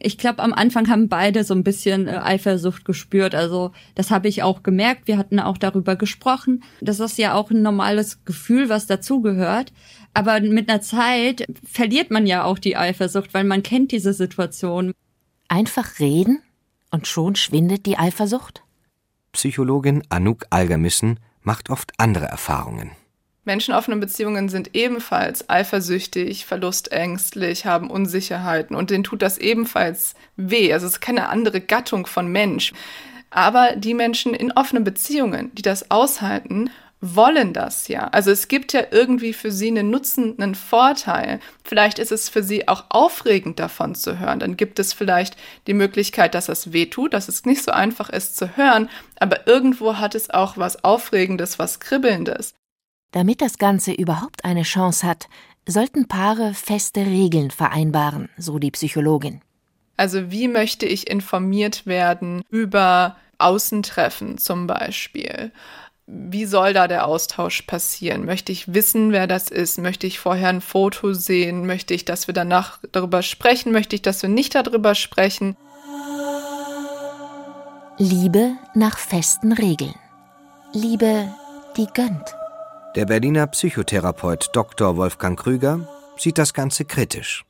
Ich 0.05 0.17
glaube, 0.17 0.43
am 0.43 0.53
Anfang 0.53 0.89
haben 0.89 1.07
beide 1.07 1.43
so 1.43 1.53
ein 1.53 1.63
bisschen 1.63 2.07
äh, 2.07 2.19
Eifersucht 2.22 2.83
gespürt. 2.83 3.33
Also 3.33 3.72
das 3.95 4.12
habe 4.12 4.27
ich 4.27 4.43
auch 4.43 4.62
gemerkt. 4.62 5.07
Wir 5.07 5.17
hatten 5.17 5.39
auch 5.39 5.57
darüber 5.57 5.95
gesprochen. 5.95 6.63
Das 6.81 7.00
ist 7.00 7.17
ja 7.17 7.33
auch 7.33 7.51
ein 7.51 7.62
normales 7.62 8.24
Gefühl, 8.25 8.67
was 8.69 8.86
dazugehört. 8.86 9.72
Aber 10.13 10.39
mit 10.41 10.69
einer 10.69 10.81
Zeit 10.81 11.48
verliert 11.65 12.12
man 12.12 12.27
ja 12.27 12.43
auch 12.43 12.60
die 12.60 12.75
Eifersucht, 12.75 13.33
weil 13.33 13.45
man 13.45 13.63
kennt 13.63 13.91
diese 13.91 14.13
Situation. 14.13 14.93
einfach 15.48 16.00
reden 16.00 16.41
und 16.91 17.07
schon 17.07 17.36
schwindet 17.36 17.86
die 17.86 17.98
Eifersucht? 17.98 18.63
Psychologin 19.31 20.03
Anouk 20.10 20.45
Algermissen 20.50 21.19
macht 21.41 21.69
oft 21.69 21.93
andere 21.98 22.25
Erfahrungen. 22.25 22.91
Menschenoffene 23.45 23.97
Beziehungen 23.97 24.47
sind 24.47 24.73
ebenfalls 24.73 25.50
eifersüchtig, 25.50 26.45
verlustängstlich, 26.45 27.65
haben 27.65 27.89
Unsicherheiten 27.89 28.75
und 28.75 28.89
denen 28.89 29.03
tut 29.03 29.21
das 29.21 29.38
ebenfalls 29.38 30.15
weh. 30.38 30.71
Also 30.71 30.88
es 30.88 30.93
ist 30.93 31.01
keine 31.01 31.27
andere 31.27 31.59
Gattung 31.59 32.07
von 32.07 32.27
Mensch. 32.27 32.71
Aber 33.29 33.75
die 33.75 33.95
Menschen 33.95 34.33
in 34.33 34.51
offenen 34.51 34.83
Beziehungen, 34.83 35.53
die 35.55 35.63
das 35.63 35.91
aushalten, 35.91 36.69
wollen 37.01 37.51
das 37.51 37.89
ja. 37.89 38.07
Also 38.07 38.31
es 38.31 38.47
gibt 38.47 38.71
ja 38.71 38.83
irgendwie 38.91 39.33
für 39.33 39.51
sie 39.51 39.67
einen 39.67 39.89
Nutzen, 39.89 40.39
einen 40.39 40.55
Vorteil. 40.55 41.41
Vielleicht 41.65 42.00
ist 42.00 42.13
es 42.13 42.29
für 42.29 42.43
sie 42.43 42.69
auch 42.69 42.85
aufregend 42.89 43.59
davon 43.59 43.93
zu 43.93 44.19
hören. 44.19 44.39
Dann 44.39 44.55
gibt 44.55 44.79
es 44.79 44.93
vielleicht 44.93 45.35
die 45.67 45.73
Möglichkeit, 45.73 46.33
dass 46.33 46.47
es 46.47 46.71
weh 46.71 46.85
tut, 46.85 47.13
dass 47.13 47.27
es 47.27 47.43
nicht 47.43 47.62
so 47.62 47.71
einfach 47.71 48.09
ist 48.09 48.38
zu 48.38 48.55
hören, 48.55 48.89
aber 49.19 49.47
irgendwo 49.47 49.97
hat 49.97 50.15
es 50.15 50.29
auch 50.29 50.57
was 50.57 50.85
Aufregendes, 50.85 51.59
was 51.59 51.81
Kribbelndes. 51.81 52.53
Damit 53.13 53.41
das 53.41 53.60
Ganze 53.60 53.93
überhaupt 53.93 54.43
eine 54.43 54.63
Chance 54.63 55.05
hat, 55.08 55.27
sollten 55.67 56.08
Paare 56.08 56.55
feste 56.55 57.01
Regeln 57.01 57.51
vereinbaren, 57.51 58.27
so 58.38 58.58
die 58.58 58.72
Psychologin. 58.72 59.41
Also 59.96 60.32
wie 60.32 60.48
möchte 60.48 60.88
ich 60.88 61.08
informiert 61.08 61.86
werden 61.86 62.41
über 62.50 63.15
Außentreffen 63.38 64.39
zum 64.39 64.65
Beispiel? 64.65 65.51
Wie 66.08 66.46
soll 66.46 66.74
da 66.74 66.88
der 66.88 67.05
Austausch 67.05 67.62
passieren? 67.62 68.25
Möchte 68.25 68.51
ich 68.51 68.74
wissen, 68.74 69.12
wer 69.12 69.27
das 69.27 69.50
ist? 69.50 69.77
Möchte 69.77 70.08
ich 70.08 70.17
vorher 70.17 70.50
ein 70.50 70.60
Foto 70.60 71.13
sehen? 71.13 71.67
Möchte 71.67 71.93
ich, 71.93 72.05
dass 72.05 72.25
wir 72.25 72.34
danach 72.34 72.79
darüber 72.91 73.22
sprechen? 73.22 73.72
Möchte 73.72 73.96
ich, 73.96 74.01
dass 74.01 74.24
wir 74.24 74.29
nicht 74.29 74.55
darüber 74.55 74.96
sprechen? 74.96 75.55
Liebe 78.00 78.53
nach 78.74 78.98
festen 78.98 79.53
Regeln. 79.53 79.93
Liebe, 80.74 81.32
die 81.77 81.88
gönnt. 81.93 82.36
Der 82.95 83.07
Berliner 83.07 83.47
Psychotherapeut 83.47 84.51
Dr. 84.53 84.95
Wolfgang 84.97 85.39
Krüger 85.39 85.89
sieht 86.15 86.38
das 86.38 86.53
Ganze 86.53 86.85
kritisch. 86.85 87.43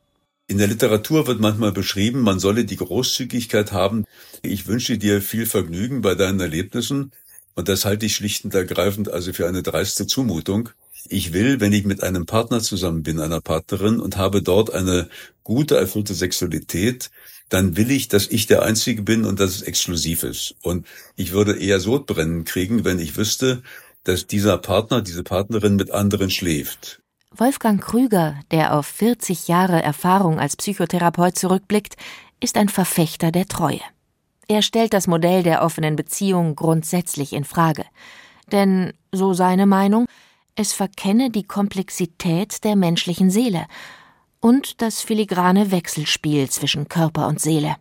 In 0.47 0.57
der 0.57 0.67
Literatur 0.67 1.27
wird 1.27 1.41
manchmal 1.41 1.73
beschrieben, 1.73 2.21
man 2.21 2.39
solle 2.39 2.63
die 2.63 2.77
Großzügigkeit 2.77 3.73
haben. 3.73 4.05
Ich 4.41 4.67
wünsche 4.67 4.97
dir 4.97 5.21
viel 5.21 5.45
Vergnügen 5.45 6.01
bei 6.01 6.15
deinen 6.15 6.39
Erlebnissen. 6.39 7.11
Und 7.55 7.67
das 7.67 7.83
halte 7.83 8.05
ich 8.05 8.15
schlicht 8.15 8.45
und 8.45 8.55
ergreifend 8.55 9.11
also 9.11 9.33
für 9.33 9.45
eine 9.45 9.63
dreiste 9.63 10.07
Zumutung. 10.07 10.69
Ich 11.09 11.33
will, 11.33 11.59
wenn 11.59 11.73
ich 11.73 11.83
mit 11.83 12.03
einem 12.03 12.25
Partner 12.25 12.61
zusammen 12.61 13.03
bin, 13.03 13.19
einer 13.19 13.41
Partnerin 13.41 13.99
und 13.99 14.15
habe 14.15 14.41
dort 14.41 14.73
eine 14.73 15.09
gute, 15.43 15.75
erfüllte 15.75 16.13
Sexualität, 16.13 17.11
dann 17.49 17.75
will 17.77 17.91
ich, 17.91 18.07
dass 18.07 18.27
ich 18.27 18.47
der 18.47 18.63
Einzige 18.63 19.03
bin 19.03 19.25
und 19.25 19.39
dass 19.39 19.55
es 19.55 19.61
exklusiv 19.61 20.23
ist. 20.23 20.55
Und 20.61 20.87
ich 21.15 21.33
würde 21.33 21.59
eher 21.59 21.79
Sodbrennen 21.79 22.45
kriegen, 22.45 22.85
wenn 22.85 22.99
ich 22.99 23.17
wüsste, 23.17 23.61
dass 24.03 24.27
dieser 24.27 24.57
Partner, 24.57 25.01
diese 25.01 25.23
Partnerin 25.23 25.75
mit 25.75 25.91
anderen 25.91 26.29
schläft. 26.29 27.01
Wolfgang 27.35 27.81
Krüger, 27.81 28.35
der 28.51 28.77
auf 28.77 28.85
40 28.85 29.47
Jahre 29.47 29.81
Erfahrung 29.81 30.39
als 30.39 30.55
Psychotherapeut 30.55 31.37
zurückblickt, 31.37 31.95
ist 32.39 32.57
ein 32.57 32.69
Verfechter 32.69 33.31
der 33.31 33.47
Treue. 33.47 33.81
Er 34.47 34.61
stellt 34.61 34.93
das 34.93 35.07
Modell 35.07 35.41
der 35.41 35.63
offenen 35.63 35.95
Beziehung 35.95 36.55
grundsätzlich 36.55 37.33
in 37.33 37.45
Frage. 37.45 37.85
Denn, 38.51 38.93
so 39.11 39.33
seine 39.33 39.65
Meinung, 39.65 40.05
es 40.55 40.73
verkenne 40.73 41.31
die 41.31 41.43
Komplexität 41.43 42.63
der 42.63 42.75
menschlichen 42.75 43.31
Seele 43.31 43.65
und 44.39 44.81
das 44.81 45.01
filigrane 45.01 45.71
Wechselspiel 45.71 46.49
zwischen 46.49 46.89
Körper 46.89 47.27
und 47.27 47.39
Seele. 47.39 47.77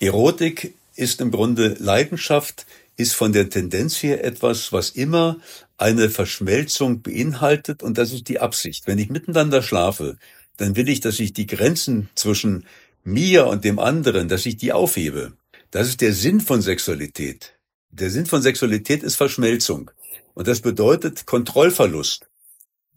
Erotik 0.00 0.74
ist 0.96 1.20
im 1.20 1.30
Grunde 1.30 1.76
Leidenschaft, 1.78 2.66
ist 3.00 3.14
von 3.14 3.32
der 3.32 3.48
Tendenz 3.48 4.02
her 4.02 4.24
etwas, 4.24 4.72
was 4.72 4.90
immer 4.90 5.38
eine 5.78 6.10
Verschmelzung 6.10 7.02
beinhaltet 7.02 7.82
und 7.82 7.98
das 7.98 8.12
ist 8.12 8.28
die 8.28 8.38
Absicht. 8.38 8.86
Wenn 8.86 8.98
ich 8.98 9.08
miteinander 9.08 9.62
schlafe, 9.62 10.18
dann 10.58 10.76
will 10.76 10.88
ich, 10.88 11.00
dass 11.00 11.18
ich 11.18 11.32
die 11.32 11.46
Grenzen 11.46 12.10
zwischen 12.14 12.66
mir 13.02 13.46
und 13.46 13.64
dem 13.64 13.78
anderen, 13.78 14.28
dass 14.28 14.46
ich 14.46 14.56
die 14.56 14.72
aufhebe. 14.72 15.32
Das 15.70 15.88
ist 15.88 16.00
der 16.00 16.12
Sinn 16.12 16.40
von 16.40 16.60
Sexualität. 16.60 17.54
Der 17.90 18.10
Sinn 18.10 18.26
von 18.26 18.42
Sexualität 18.42 19.02
ist 19.02 19.16
Verschmelzung. 19.16 19.90
Und 20.34 20.46
das 20.46 20.60
bedeutet 20.60 21.26
Kontrollverlust. 21.26 22.29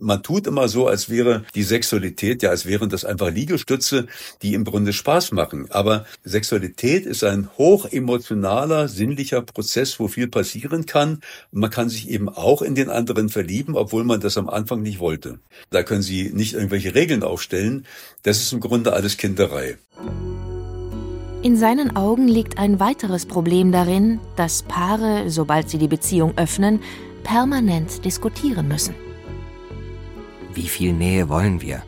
Man 0.03 0.22
tut 0.22 0.48
immer 0.48 0.67
so, 0.67 0.88
als 0.88 1.10
wäre 1.10 1.45
die 1.55 1.63
Sexualität, 1.63 2.43
ja, 2.43 2.50
als 2.50 2.65
wären 2.65 2.89
das 2.89 3.05
einfach 3.05 3.31
Liegestütze, 3.31 4.07
die 4.41 4.53
im 4.53 4.65
Grunde 4.65 4.91
Spaß 4.91 5.31
machen. 5.31 5.67
Aber 5.69 6.05
Sexualität 6.25 7.05
ist 7.05 7.24
ein 7.24 7.48
hochemotionaler, 7.57 8.89
sinnlicher 8.89 9.41
Prozess, 9.41 10.01
wo 10.01 10.10
viel 10.10 10.27
passieren 10.27 10.86
kann. 10.86 11.22
Und 11.53 11.62
man 11.62 11.69
kann 11.69 11.88
sich 11.88 12.10
eben 12.10 12.27
auch 12.27 12.62
in 12.62 12.75
den 12.75 12.89
anderen 12.89 13.29
verlieben, 13.29 13.77
obwohl 13.77 14.03
man 14.03 14.19
das 14.19 14.38
am 14.38 14.50
Anfang 14.50 14.81
nicht 14.81 15.00
wollte. 15.00 15.39
Da 15.69 15.83
können 15.83 16.01
Sie 16.01 16.31
nicht 16.33 16.53
irgendwelche 16.53 16.95
Regeln 16.95 17.24
aufstellen. 17.24 17.86
Das 18.24 18.41
ist 18.41 18.51
im 18.51 18.60
Grunde 18.60 18.91
alles 18.91 19.15
Kinderei. 19.15 19.77
In 21.43 21.55
seinen 21.55 21.95
Augen 21.95 22.27
liegt 22.27 22.57
ein 22.57 22.81
weiteres 22.81 23.25
Problem 23.25 23.72
darin, 23.72 24.19
dass 24.36 24.63
Paare, 24.63 25.29
sobald 25.29 25.69
sie 25.69 25.77
die 25.77 25.88
Beziehung 25.88 26.33
öffnen, 26.38 26.81
permanent 27.24 28.03
diskutieren 28.03 28.67
müssen. 28.67 28.95
Wie 30.53 30.67
viel 30.67 30.93
Nähe 30.93 31.29
wollen 31.29 31.62
wir? 31.62 31.83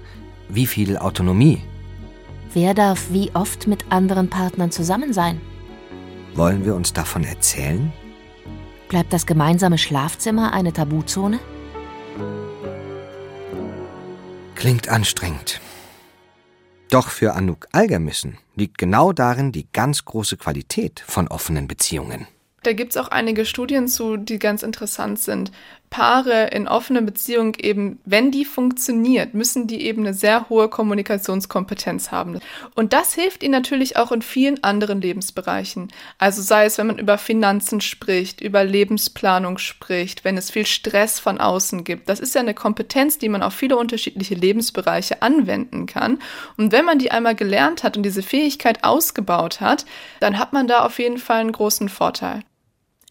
Wie 0.49 0.65
viel 0.65 0.97
Autonomie? 0.97 1.61
Wer 2.53 2.73
darf 2.73 3.11
wie 3.11 3.31
oft 3.33 3.67
mit 3.67 3.91
anderen 3.91 4.29
Partnern 4.29 4.71
zusammen 4.71 5.13
sein? 5.13 5.39
Wollen 6.33 6.65
wir 6.65 6.75
uns 6.75 6.93
davon 6.93 7.23
erzählen? 7.23 7.91
Bleibt 8.89 9.13
das 9.13 9.25
gemeinsame 9.25 9.77
Schlafzimmer 9.77 10.53
eine 10.53 10.73
Tabuzone? 10.73 11.39
Klingt 14.55 14.89
anstrengend. 14.89 15.61
Doch 16.89 17.09
für 17.09 17.33
Anouk 17.33 17.67
Algermissen 17.71 18.37
liegt 18.55 18.77
genau 18.77 19.11
darin 19.11 19.51
die 19.51 19.67
ganz 19.71 20.05
große 20.05 20.37
Qualität 20.37 21.03
von 21.05 21.27
offenen 21.27 21.67
Beziehungen. 21.67 22.27
Da 22.63 22.73
gibt 22.73 22.95
es 22.95 22.97
auch 22.97 23.09
einige 23.09 23.45
Studien 23.45 23.87
zu, 23.87 24.17
die 24.17 24.39
ganz 24.39 24.63
interessant 24.63 25.19
sind. 25.19 25.51
Paare 25.95 26.47
in 26.47 26.67
offenen 26.67 27.05
Beziehungen 27.05 27.53
eben, 27.57 27.99
wenn 28.03 28.29
die 28.29 28.43
funktioniert, 28.43 29.33
müssen 29.33 29.65
die 29.65 29.85
eben 29.85 30.01
eine 30.01 30.13
sehr 30.13 30.49
hohe 30.49 30.67
Kommunikationskompetenz 30.67 32.11
haben. 32.11 32.41
Und 32.75 32.91
das 32.91 33.13
hilft 33.13 33.43
ihnen 33.43 33.53
natürlich 33.53 33.95
auch 33.95 34.11
in 34.11 34.21
vielen 34.21 34.61
anderen 34.61 34.99
Lebensbereichen. 34.99 35.87
Also 36.17 36.41
sei 36.41 36.65
es, 36.65 36.77
wenn 36.77 36.87
man 36.87 36.99
über 36.99 37.17
Finanzen 37.17 37.79
spricht, 37.79 38.41
über 38.41 38.65
Lebensplanung 38.65 39.57
spricht, 39.57 40.25
wenn 40.25 40.35
es 40.35 40.51
viel 40.51 40.65
Stress 40.65 41.21
von 41.21 41.39
außen 41.39 41.85
gibt. 41.85 42.09
Das 42.09 42.19
ist 42.19 42.35
ja 42.35 42.41
eine 42.41 42.53
Kompetenz, 42.53 43.17
die 43.17 43.29
man 43.29 43.41
auf 43.41 43.53
viele 43.53 43.77
unterschiedliche 43.77 44.35
Lebensbereiche 44.35 45.21
anwenden 45.21 45.85
kann. 45.85 46.19
Und 46.57 46.73
wenn 46.73 46.83
man 46.83 46.99
die 46.99 47.11
einmal 47.11 47.35
gelernt 47.35 47.85
hat 47.85 47.95
und 47.95 48.03
diese 48.03 48.21
Fähigkeit 48.21 48.83
ausgebaut 48.83 49.61
hat, 49.61 49.85
dann 50.19 50.39
hat 50.39 50.51
man 50.51 50.67
da 50.67 50.83
auf 50.83 50.99
jeden 50.99 51.19
Fall 51.19 51.39
einen 51.39 51.53
großen 51.53 51.87
Vorteil. 51.87 52.43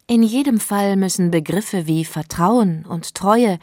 In 0.07 0.21
jedem 0.21 0.59
Fall 0.59 0.97
müssen 0.97 1.31
Begriffe 1.31 1.87
wie 1.87 2.05
Vertrauen 2.05 2.85
und 2.85 3.15
Treue, 3.15 3.57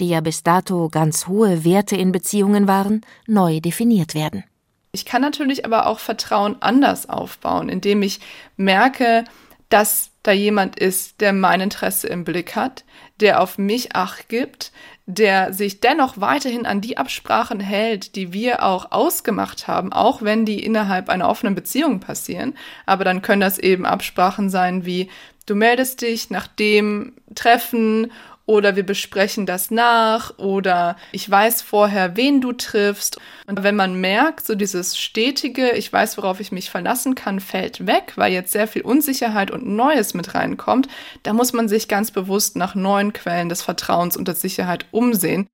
die 0.00 0.08
ja 0.08 0.20
bis 0.20 0.42
dato 0.42 0.88
ganz 0.88 1.28
hohe 1.28 1.64
Werte 1.64 1.94
in 1.94 2.10
Beziehungen 2.10 2.66
waren, 2.66 3.02
neu 3.28 3.60
definiert 3.60 4.12
werden. 4.12 4.42
Ich 4.90 5.04
kann 5.04 5.22
natürlich 5.22 5.64
aber 5.64 5.86
auch 5.86 6.00
Vertrauen 6.00 6.56
anders 6.60 7.08
aufbauen, 7.08 7.68
indem 7.68 8.02
ich 8.02 8.18
merke, 8.56 9.24
dass 9.68 10.10
da 10.24 10.32
jemand 10.32 10.78
ist, 10.78 11.20
der 11.20 11.32
mein 11.32 11.60
Interesse 11.60 12.08
im 12.08 12.24
Blick 12.24 12.56
hat, 12.56 12.84
der 13.20 13.40
auf 13.40 13.58
mich 13.58 13.94
Acht 13.94 14.28
gibt, 14.28 14.72
der 15.06 15.52
sich 15.52 15.80
dennoch 15.80 16.20
weiterhin 16.20 16.64
an 16.64 16.80
die 16.80 16.96
Absprachen 16.96 17.60
hält, 17.60 18.16
die 18.16 18.32
wir 18.32 18.62
auch 18.62 18.90
ausgemacht 18.90 19.68
haben, 19.68 19.92
auch 19.92 20.22
wenn 20.22 20.46
die 20.46 20.64
innerhalb 20.64 21.10
einer 21.10 21.28
offenen 21.28 21.54
Beziehung 21.54 22.00
passieren. 22.00 22.56
Aber 22.86 23.04
dann 23.04 23.20
können 23.20 23.42
das 23.42 23.58
eben 23.58 23.84
Absprachen 23.84 24.48
sein 24.48 24.86
wie, 24.86 25.10
du 25.46 25.54
meldest 25.54 26.02
dich 26.02 26.30
nach 26.30 26.46
dem 26.46 27.14
Treffen 27.34 28.10
oder 28.46 28.76
wir 28.76 28.84
besprechen 28.84 29.46
das 29.46 29.70
nach 29.70 30.38
oder 30.38 30.96
ich 31.12 31.28
weiß 31.30 31.62
vorher, 31.62 32.16
wen 32.16 32.40
du 32.40 32.52
triffst. 32.52 33.18
Und 33.46 33.62
wenn 33.62 33.76
man 33.76 34.00
merkt, 34.00 34.46
so 34.46 34.54
dieses 34.54 34.98
stetige, 34.98 35.70
ich 35.70 35.90
weiß, 35.90 36.18
worauf 36.18 36.40
ich 36.40 36.52
mich 36.52 36.70
verlassen 36.70 37.14
kann, 37.14 37.40
fällt 37.40 37.86
weg, 37.86 38.12
weil 38.16 38.32
jetzt 38.32 38.52
sehr 38.52 38.68
viel 38.68 38.82
Unsicherheit 38.82 39.50
und 39.50 39.66
Neues 39.66 40.12
mit 40.12 40.34
reinkommt, 40.34 40.88
da 41.22 41.32
muss 41.32 41.52
man 41.52 41.68
sich 41.68 41.88
ganz 41.88 42.10
bewusst 42.10 42.56
nach 42.56 42.74
neuen 42.74 43.12
Quellen 43.12 43.48
des 43.48 43.62
Vertrauens 43.62 44.16
und 44.16 44.28
der 44.28 44.34
Sicherheit 44.34 44.86
umsehen 44.90 45.46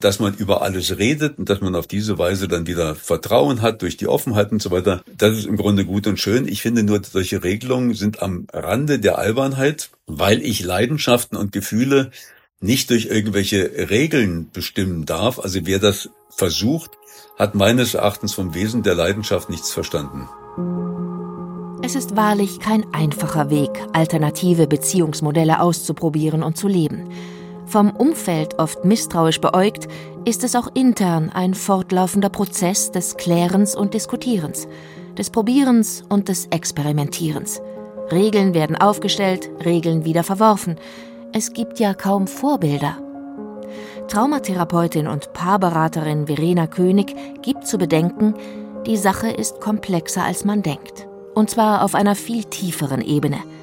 dass 0.00 0.20
man 0.20 0.34
über 0.34 0.62
alles 0.62 0.98
redet 0.98 1.38
und 1.38 1.48
dass 1.48 1.60
man 1.60 1.74
auf 1.74 1.86
diese 1.86 2.18
Weise 2.18 2.48
dann 2.48 2.66
wieder 2.66 2.94
Vertrauen 2.94 3.62
hat 3.62 3.82
durch 3.82 3.96
die 3.96 4.08
Offenheit 4.08 4.52
und 4.52 4.60
so 4.60 4.70
weiter. 4.70 5.02
Das 5.16 5.36
ist 5.38 5.46
im 5.46 5.56
Grunde 5.56 5.84
gut 5.84 6.06
und 6.06 6.20
schön. 6.20 6.46
Ich 6.46 6.62
finde 6.62 6.82
nur, 6.82 7.00
solche 7.02 7.42
Regelungen 7.42 7.94
sind 7.94 8.22
am 8.22 8.46
Rande 8.52 8.98
der 8.98 9.18
Albernheit, 9.18 9.90
weil 10.06 10.42
ich 10.42 10.62
Leidenschaften 10.62 11.36
und 11.36 11.52
Gefühle 11.52 12.10
nicht 12.60 12.90
durch 12.90 13.06
irgendwelche 13.06 13.90
Regeln 13.90 14.50
bestimmen 14.52 15.06
darf. 15.06 15.38
Also 15.38 15.60
wer 15.64 15.78
das 15.78 16.10
versucht, 16.30 16.90
hat 17.38 17.54
meines 17.54 17.94
Erachtens 17.94 18.34
vom 18.34 18.54
Wesen 18.54 18.82
der 18.82 18.94
Leidenschaft 18.94 19.50
nichts 19.50 19.70
verstanden. 19.70 20.28
Es 21.82 21.94
ist 21.94 22.16
wahrlich 22.16 22.58
kein 22.58 22.84
einfacher 22.92 23.50
Weg, 23.50 23.70
alternative 23.92 24.66
Beziehungsmodelle 24.66 25.60
auszuprobieren 25.60 26.42
und 26.42 26.56
zu 26.56 26.68
leben. 26.68 27.10
Vom 27.66 27.90
Umfeld 27.90 28.60
oft 28.60 28.84
misstrauisch 28.84 29.40
beäugt, 29.40 29.88
ist 30.24 30.44
es 30.44 30.54
auch 30.54 30.68
intern 30.74 31.30
ein 31.30 31.52
fortlaufender 31.52 32.28
Prozess 32.28 32.92
des 32.92 33.16
Klärens 33.16 33.74
und 33.74 33.92
Diskutierens, 33.92 34.68
des 35.18 35.30
Probierens 35.30 36.04
und 36.08 36.28
des 36.28 36.46
Experimentierens. 36.46 37.60
Regeln 38.12 38.54
werden 38.54 38.76
aufgestellt, 38.76 39.50
Regeln 39.64 40.04
wieder 40.04 40.22
verworfen. 40.22 40.76
Es 41.32 41.52
gibt 41.52 41.80
ja 41.80 41.92
kaum 41.92 42.28
Vorbilder. 42.28 42.98
Traumatherapeutin 44.06 45.08
und 45.08 45.32
Paarberaterin 45.32 46.28
Verena 46.28 46.68
König 46.68 47.16
gibt 47.42 47.66
zu 47.66 47.78
bedenken, 47.78 48.34
die 48.86 48.96
Sache 48.96 49.28
ist 49.28 49.60
komplexer 49.60 50.22
als 50.22 50.44
man 50.44 50.62
denkt. 50.62 51.08
Und 51.34 51.50
zwar 51.50 51.82
auf 51.82 51.96
einer 51.96 52.14
viel 52.14 52.44
tieferen 52.44 53.02
Ebene– 53.02 53.38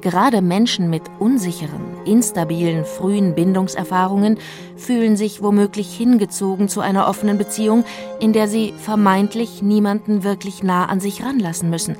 Gerade 0.00 0.40
Menschen 0.40 0.88
mit 0.88 1.02
unsicheren, 1.18 1.82
instabilen, 2.06 2.84
frühen 2.84 3.34
Bindungserfahrungen 3.34 4.38
fühlen 4.76 5.16
sich 5.16 5.42
womöglich 5.42 5.94
hingezogen 5.94 6.68
zu 6.68 6.80
einer 6.80 7.06
offenen 7.06 7.36
Beziehung, 7.36 7.84
in 8.18 8.32
der 8.32 8.48
sie 8.48 8.72
vermeintlich 8.78 9.62
niemanden 9.62 10.24
wirklich 10.24 10.62
nah 10.62 10.86
an 10.86 11.00
sich 11.00 11.22
ranlassen 11.22 11.68
müssen. 11.68 11.96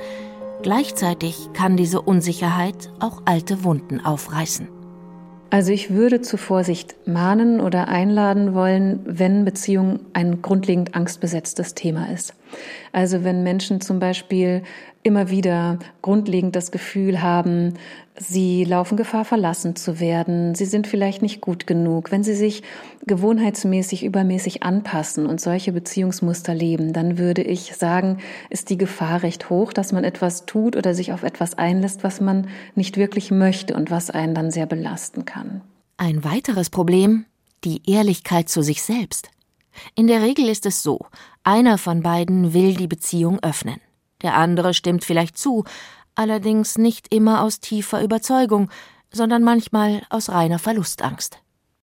Gleichzeitig 0.62 1.50
kann 1.52 1.76
diese 1.76 2.00
Unsicherheit 2.00 2.90
auch 3.00 3.22
alte 3.26 3.64
Wunden 3.64 4.00
aufreißen. 4.04 4.68
Also 5.52 5.72
ich 5.72 5.90
würde 5.90 6.20
zu 6.20 6.36
Vorsicht 6.36 6.94
mahnen 7.08 7.60
oder 7.60 7.88
einladen 7.88 8.54
wollen, 8.54 9.00
wenn 9.04 9.44
Beziehung 9.44 9.98
ein 10.12 10.42
grundlegend 10.42 10.94
angstbesetztes 10.94 11.74
Thema 11.74 12.08
ist. 12.12 12.34
Also 12.92 13.24
wenn 13.24 13.42
Menschen 13.42 13.80
zum 13.80 13.98
Beispiel 13.98 14.62
immer 15.02 15.30
wieder 15.30 15.78
grundlegend 16.02 16.54
das 16.54 16.70
Gefühl 16.70 17.22
haben, 17.22 17.74
sie 18.18 18.64
laufen 18.64 18.96
Gefahr, 18.96 19.24
verlassen 19.24 19.74
zu 19.74 19.98
werden, 19.98 20.54
sie 20.54 20.66
sind 20.66 20.86
vielleicht 20.86 21.22
nicht 21.22 21.40
gut 21.40 21.66
genug, 21.66 22.10
wenn 22.10 22.22
sie 22.22 22.34
sich 22.34 22.62
gewohnheitsmäßig 23.06 24.04
übermäßig 24.04 24.62
anpassen 24.62 25.26
und 25.26 25.40
solche 25.40 25.72
Beziehungsmuster 25.72 26.54
leben, 26.54 26.92
dann 26.92 27.16
würde 27.16 27.42
ich 27.42 27.74
sagen, 27.76 28.18
ist 28.50 28.68
die 28.68 28.76
Gefahr 28.76 29.22
recht 29.22 29.48
hoch, 29.48 29.72
dass 29.72 29.92
man 29.92 30.04
etwas 30.04 30.44
tut 30.44 30.76
oder 30.76 30.94
sich 30.94 31.12
auf 31.12 31.22
etwas 31.22 31.56
einlässt, 31.56 32.04
was 32.04 32.20
man 32.20 32.48
nicht 32.74 32.98
wirklich 32.98 33.30
möchte 33.30 33.74
und 33.74 33.90
was 33.90 34.10
einen 34.10 34.34
dann 34.34 34.50
sehr 34.50 34.66
belasten 34.66 35.24
kann. 35.24 35.62
Ein 35.96 36.24
weiteres 36.24 36.68
Problem, 36.68 37.24
die 37.64 37.82
Ehrlichkeit 37.90 38.48
zu 38.50 38.62
sich 38.62 38.82
selbst. 38.82 39.30
In 39.94 40.08
der 40.08 40.22
Regel 40.22 40.48
ist 40.48 40.66
es 40.66 40.82
so, 40.82 41.06
einer 41.42 41.78
von 41.78 42.02
beiden 42.02 42.52
will 42.52 42.74
die 42.74 42.86
Beziehung 42.86 43.38
öffnen. 43.42 43.80
Der 44.22 44.34
andere 44.34 44.74
stimmt 44.74 45.04
vielleicht 45.04 45.38
zu, 45.38 45.64
allerdings 46.14 46.78
nicht 46.78 47.12
immer 47.12 47.42
aus 47.42 47.60
tiefer 47.60 48.02
Überzeugung, 48.02 48.70
sondern 49.12 49.42
manchmal 49.42 50.02
aus 50.10 50.30
reiner 50.30 50.58
Verlustangst. 50.58 51.38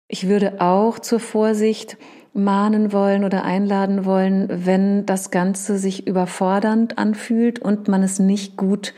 Ich 0.08 0.28
würde 0.28 0.60
auch 0.60 0.98
zur 0.98 1.20
Vorsicht 1.20 1.96
mahnen 2.32 2.92
wollen 2.92 3.24
oder 3.24 3.44
einladen 3.44 4.04
wollen, 4.04 4.48
wenn 4.66 5.06
das 5.06 5.30
Ganze 5.30 5.78
sich 5.78 6.06
überfordernd 6.06 6.98
anfühlt 6.98 7.58
und 7.58 7.88
man 7.88 8.02
es 8.02 8.18
nicht 8.18 8.56
gut 8.56 8.94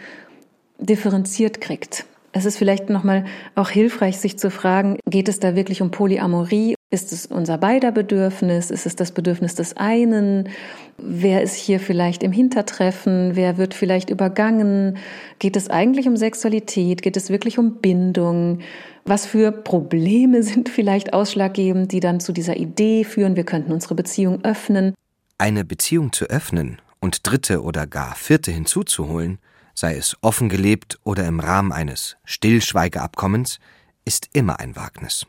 differenziert 0.79 1.61
kriegt. 1.61 2.07
Es 2.33 2.45
ist 2.45 2.57
vielleicht 2.57 2.91
nochmal 2.91 3.25
auch 3.55 3.71
hilfreich, 3.71 4.19
sich 4.19 4.39
zu 4.39 4.51
fragen, 4.51 4.99
geht 5.07 5.29
es 5.29 5.39
da 5.39 5.55
wirklich 5.55 5.83
um 5.83 5.91
Polyamorie 5.91 6.75
ist 6.93 7.11
es 7.11 7.25
unser 7.25 7.57
beider 7.57 7.91
Bedürfnis? 7.91 8.71
Ist 8.71 8.85
es 8.85 8.95
das 8.97 9.13
Bedürfnis 9.13 9.55
des 9.55 9.79
einen? 9.79 10.51
Wer 10.99 11.43
ist 11.43 11.55
hier 11.55 11.81
vielleicht 11.81 12.23
im 12.23 12.33
Hintertreffen? 12.33 13.35
Wer 13.35 13.57
wird 13.57 13.73
vielleicht 13.73 14.11
übergangen? 14.11 14.99
Geht 15.39 15.57
es 15.57 15.71
eigentlich 15.71 16.07
um 16.07 16.19
Sexualität? 16.19 17.01
Geht 17.01 17.17
es 17.17 17.31
wirklich 17.31 17.59
um 17.59 17.77
Bindung? 17.77 18.59
Was 19.07 19.25
für 19.25 19.53
Probleme 19.53 20.43
sind 20.43 20.69
vielleicht 20.69 21.15
ausschlaggebend, 21.15 21.93
die 21.93 22.01
dann 22.01 22.21
zu 22.21 22.33
dieser 22.33 22.59
Idee 22.59 23.05
führen, 23.05 23.37
wir 23.37 23.45
könnten 23.45 23.73
unsere 23.73 23.95
Beziehung 23.95 24.45
öffnen? 24.45 24.93
Eine 25.39 25.65
Beziehung 25.65 26.13
zu 26.13 26.27
öffnen 26.27 26.77
und 27.01 27.27
dritte 27.27 27.63
oder 27.63 27.87
gar 27.87 28.15
vierte 28.17 28.53
hinzuzuholen, 28.53 29.39
sei 29.75 29.97
es 29.97 30.17
offen 30.21 30.49
gelebt 30.49 30.99
oder 31.05 31.27
im 31.27 31.41
Rahmen 31.41 31.73
eines 31.73 32.17
Stillschweigeabkommens, 32.25 33.59
ist 34.05 34.29
immer 34.33 34.61
ein 34.61 34.77
Wagnis. 34.77 35.27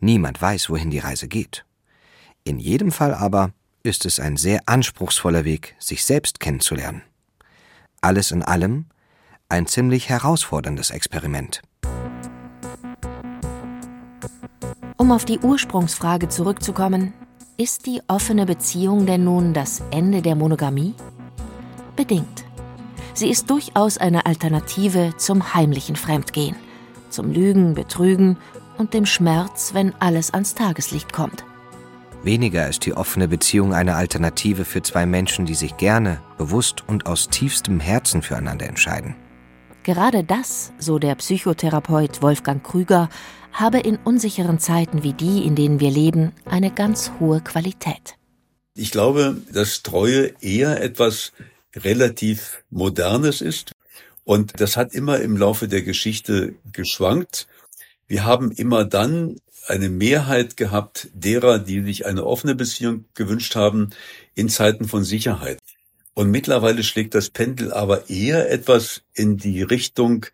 Niemand 0.00 0.40
weiß, 0.40 0.70
wohin 0.70 0.90
die 0.90 0.98
Reise 0.98 1.28
geht. 1.28 1.64
In 2.44 2.58
jedem 2.58 2.92
Fall 2.92 3.14
aber 3.14 3.52
ist 3.82 4.06
es 4.06 4.20
ein 4.20 4.36
sehr 4.36 4.60
anspruchsvoller 4.66 5.44
Weg, 5.44 5.74
sich 5.78 6.04
selbst 6.04 6.40
kennenzulernen. 6.40 7.02
Alles 8.00 8.30
in 8.30 8.42
allem 8.42 8.86
ein 9.48 9.66
ziemlich 9.66 10.08
herausforderndes 10.08 10.90
Experiment. 10.90 11.62
Um 14.96 15.12
auf 15.12 15.24
die 15.24 15.38
Ursprungsfrage 15.38 16.28
zurückzukommen, 16.28 17.14
ist 17.56 17.86
die 17.86 18.02
offene 18.08 18.46
Beziehung 18.46 19.06
denn 19.06 19.24
nun 19.24 19.54
das 19.54 19.82
Ende 19.90 20.22
der 20.22 20.34
Monogamie? 20.34 20.94
Bedingt. 21.96 22.47
Sie 23.18 23.30
ist 23.30 23.50
durchaus 23.50 23.98
eine 23.98 24.26
Alternative 24.26 25.12
zum 25.16 25.52
heimlichen 25.52 25.96
Fremdgehen, 25.96 26.54
zum 27.10 27.32
Lügen, 27.32 27.74
Betrügen 27.74 28.36
und 28.76 28.94
dem 28.94 29.06
Schmerz, 29.06 29.74
wenn 29.74 29.92
alles 29.98 30.32
ans 30.32 30.54
Tageslicht 30.54 31.12
kommt. 31.12 31.44
Weniger 32.22 32.68
ist 32.68 32.86
die 32.86 32.94
offene 32.94 33.26
Beziehung 33.26 33.74
eine 33.74 33.96
Alternative 33.96 34.64
für 34.64 34.82
zwei 34.82 35.04
Menschen, 35.04 35.46
die 35.46 35.56
sich 35.56 35.76
gerne, 35.78 36.20
bewusst 36.36 36.84
und 36.86 37.06
aus 37.06 37.28
tiefstem 37.28 37.80
Herzen 37.80 38.22
füreinander 38.22 38.68
entscheiden. 38.68 39.16
Gerade 39.82 40.22
das, 40.22 40.72
so 40.78 41.00
der 41.00 41.16
Psychotherapeut 41.16 42.22
Wolfgang 42.22 42.62
Krüger, 42.62 43.08
habe 43.50 43.80
in 43.80 43.96
unsicheren 43.96 44.60
Zeiten 44.60 45.02
wie 45.02 45.12
die, 45.12 45.44
in 45.44 45.56
denen 45.56 45.80
wir 45.80 45.90
leben, 45.90 46.30
eine 46.44 46.70
ganz 46.70 47.10
hohe 47.18 47.40
Qualität. 47.40 48.14
Ich 48.74 48.92
glaube, 48.92 49.38
dass 49.52 49.82
Treue 49.82 50.34
eher 50.40 50.80
etwas 50.80 51.32
relativ 51.76 52.64
Modernes 52.70 53.40
ist. 53.40 53.72
Und 54.24 54.60
das 54.60 54.76
hat 54.76 54.92
immer 54.92 55.20
im 55.20 55.36
Laufe 55.36 55.68
der 55.68 55.82
Geschichte 55.82 56.54
geschwankt. 56.72 57.46
Wir 58.06 58.24
haben 58.24 58.52
immer 58.52 58.84
dann 58.84 59.36
eine 59.66 59.88
Mehrheit 59.88 60.56
gehabt 60.56 61.08
derer, 61.12 61.58
die 61.58 61.82
sich 61.82 62.06
eine 62.06 62.24
offene 62.24 62.54
Beziehung 62.54 63.04
gewünscht 63.14 63.54
haben, 63.54 63.90
in 64.34 64.48
Zeiten 64.48 64.86
von 64.86 65.04
Sicherheit. 65.04 65.58
Und 66.14 66.30
mittlerweile 66.30 66.82
schlägt 66.82 67.14
das 67.14 67.30
Pendel 67.30 67.72
aber 67.72 68.10
eher 68.10 68.50
etwas 68.50 69.02
in 69.14 69.36
die 69.36 69.62
Richtung, 69.62 70.26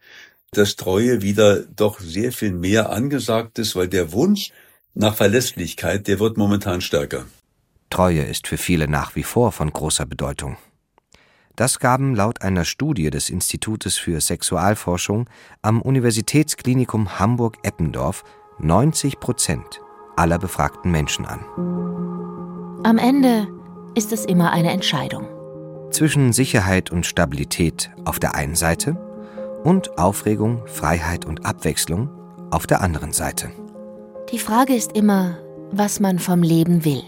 dass 0.53 0.77
Treue 0.77 1.21
wieder 1.21 1.61
doch 1.61 2.01
sehr 2.01 2.33
viel 2.33 2.53
mehr 2.53 2.91
angesagt 2.91 3.59
ist, 3.59 3.77
weil 3.77 3.89
der 3.89 4.13
Wunsch 4.13 4.51
nach 4.95 5.15
Verlässlichkeit, 5.15 6.07
der 6.07 6.21
wird 6.21 6.37
momentan 6.37 6.81
stärker. 6.81 7.27
Treue 7.91 8.23
ist 8.23 8.47
für 8.47 8.57
viele 8.57 8.89
nach 8.89 9.15
wie 9.15 9.25
vor 9.25 9.53
von 9.53 9.71
großer 9.73 10.07
Bedeutung. 10.07 10.57
Das 11.57 11.79
gaben 11.79 12.17
laut 12.17 12.43
einer 12.43 12.65
Studie 12.65 13.11
des 13.11 13.31
Institutes 13.31 13.97
für 13.97 14.21
Sexualforschung 14.21 15.27
am 15.63 15.81
Universitätsklinikum 15.81 17.21
Hamburg-Eppendorf 17.21 18.25
90 18.59 19.21
Prozent 19.21 19.81
aller 20.17 20.39
befragten 20.39 20.91
Menschen 20.91 21.27
an. 21.27 21.45
Am 22.83 22.99
Ende 22.99 23.47
ist 23.95 24.13
es 24.13 24.25
immer 24.25 24.53
eine 24.53 24.73
Entscheidung. 24.73 25.29
Zwischen 25.91 26.33
Sicherheit 26.33 26.91
und 26.91 27.07
Stabilität 27.07 27.91
auf 28.05 28.19
der 28.19 28.35
einen 28.35 28.57
Seite 28.57 28.97
und 29.63 29.97
Aufregung, 29.97 30.67
Freiheit 30.67 31.25
und 31.25 31.47
Abwechslung 31.47 32.11
auf 32.51 32.67
der 32.67 32.81
anderen 32.81 33.13
Seite. 33.13 33.53
Die 34.33 34.41
Frage 34.41 34.75
ist 34.75 34.97
immer, 34.97 35.39
was 35.71 36.01
man 36.01 36.19
vom 36.19 36.43
Leben 36.43 36.85
will 36.85 37.05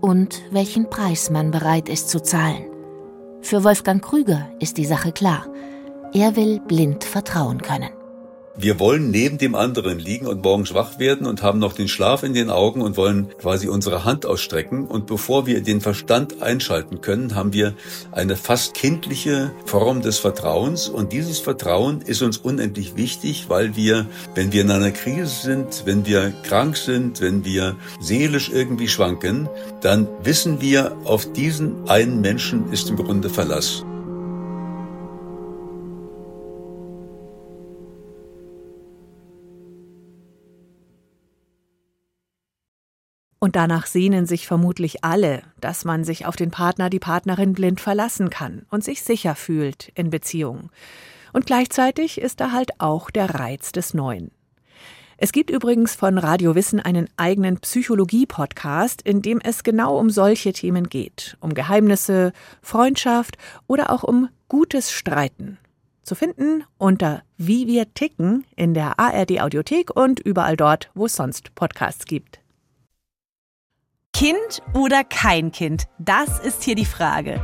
und 0.00 0.40
welchen 0.52 0.88
Preis 0.88 1.30
man 1.30 1.50
bereit 1.50 1.88
ist 1.88 2.10
zu 2.10 2.22
zahlen. 2.22 2.71
Für 3.42 3.64
Wolfgang 3.64 4.02
Krüger 4.02 4.48
ist 4.60 4.78
die 4.78 4.86
Sache 4.86 5.12
klar. 5.12 5.46
Er 6.14 6.36
will 6.36 6.60
blind 6.60 7.04
vertrauen 7.04 7.60
können. 7.60 7.90
Wir 8.54 8.78
wollen 8.78 9.10
neben 9.10 9.38
dem 9.38 9.54
anderen 9.54 9.98
liegen 9.98 10.26
und 10.26 10.42
morgens 10.42 10.74
wach 10.74 10.98
werden 10.98 11.26
und 11.26 11.42
haben 11.42 11.58
noch 11.58 11.72
den 11.72 11.88
Schlaf 11.88 12.22
in 12.22 12.34
den 12.34 12.50
Augen 12.50 12.82
und 12.82 12.98
wollen 12.98 13.28
quasi 13.38 13.66
unsere 13.66 14.04
Hand 14.04 14.26
ausstrecken. 14.26 14.86
Und 14.86 15.06
bevor 15.06 15.46
wir 15.46 15.62
den 15.62 15.80
Verstand 15.80 16.42
einschalten 16.42 17.00
können, 17.00 17.34
haben 17.34 17.54
wir 17.54 17.74
eine 18.10 18.36
fast 18.36 18.74
kindliche 18.74 19.52
Form 19.64 20.02
des 20.02 20.18
Vertrauens. 20.18 20.88
Und 20.88 21.14
dieses 21.14 21.38
Vertrauen 21.38 22.02
ist 22.02 22.20
uns 22.20 22.36
unendlich 22.36 22.94
wichtig, 22.94 23.46
weil 23.48 23.74
wir, 23.74 24.06
wenn 24.34 24.52
wir 24.52 24.60
in 24.60 24.70
einer 24.70 24.90
Krise 24.90 25.34
sind, 25.42 25.82
wenn 25.86 26.04
wir 26.04 26.34
krank 26.42 26.76
sind, 26.76 27.22
wenn 27.22 27.46
wir 27.46 27.76
seelisch 28.00 28.50
irgendwie 28.52 28.88
schwanken, 28.88 29.48
dann 29.80 30.06
wissen 30.24 30.60
wir, 30.60 30.94
auf 31.04 31.32
diesen 31.32 31.88
einen 31.88 32.20
Menschen 32.20 32.70
ist 32.70 32.90
im 32.90 32.96
Grunde 32.96 33.30
Verlass. 33.30 33.82
Und 43.42 43.56
danach 43.56 43.86
sehnen 43.86 44.24
sich 44.24 44.46
vermutlich 44.46 45.02
alle, 45.02 45.42
dass 45.60 45.84
man 45.84 46.04
sich 46.04 46.26
auf 46.26 46.36
den 46.36 46.52
Partner, 46.52 46.88
die 46.90 47.00
Partnerin 47.00 47.54
blind 47.54 47.80
verlassen 47.80 48.30
kann 48.30 48.66
und 48.70 48.84
sich 48.84 49.02
sicher 49.02 49.34
fühlt 49.34 49.90
in 49.96 50.10
Beziehungen. 50.10 50.70
Und 51.32 51.44
gleichzeitig 51.44 52.20
ist 52.20 52.38
da 52.38 52.52
halt 52.52 52.70
auch 52.78 53.10
der 53.10 53.34
Reiz 53.34 53.72
des 53.72 53.94
Neuen. 53.94 54.30
Es 55.16 55.32
gibt 55.32 55.50
übrigens 55.50 55.96
von 55.96 56.18
Radio 56.18 56.54
Wissen 56.54 56.78
einen 56.78 57.08
eigenen 57.16 57.58
Psychologie-Podcast, 57.58 59.02
in 59.02 59.22
dem 59.22 59.40
es 59.40 59.64
genau 59.64 59.98
um 59.98 60.08
solche 60.10 60.52
Themen 60.52 60.88
geht. 60.88 61.36
Um 61.40 61.52
Geheimnisse, 61.52 62.32
Freundschaft 62.60 63.38
oder 63.66 63.90
auch 63.90 64.04
um 64.04 64.28
gutes 64.46 64.92
Streiten. 64.92 65.58
Zu 66.04 66.14
finden 66.14 66.62
unter 66.78 67.24
Wie 67.38 67.66
wir 67.66 67.92
ticken 67.92 68.44
in 68.54 68.72
der 68.72 69.00
ARD 69.00 69.40
Audiothek 69.40 69.90
und 69.96 70.20
überall 70.20 70.56
dort, 70.56 70.92
wo 70.94 71.06
es 71.06 71.16
sonst 71.16 71.56
Podcasts 71.56 72.04
gibt. 72.04 72.41
Kind 74.12 74.62
oder 74.74 75.04
kein 75.04 75.52
Kind? 75.52 75.86
Das 75.98 76.38
ist 76.38 76.62
hier 76.62 76.74
die 76.74 76.84
Frage. 76.84 77.40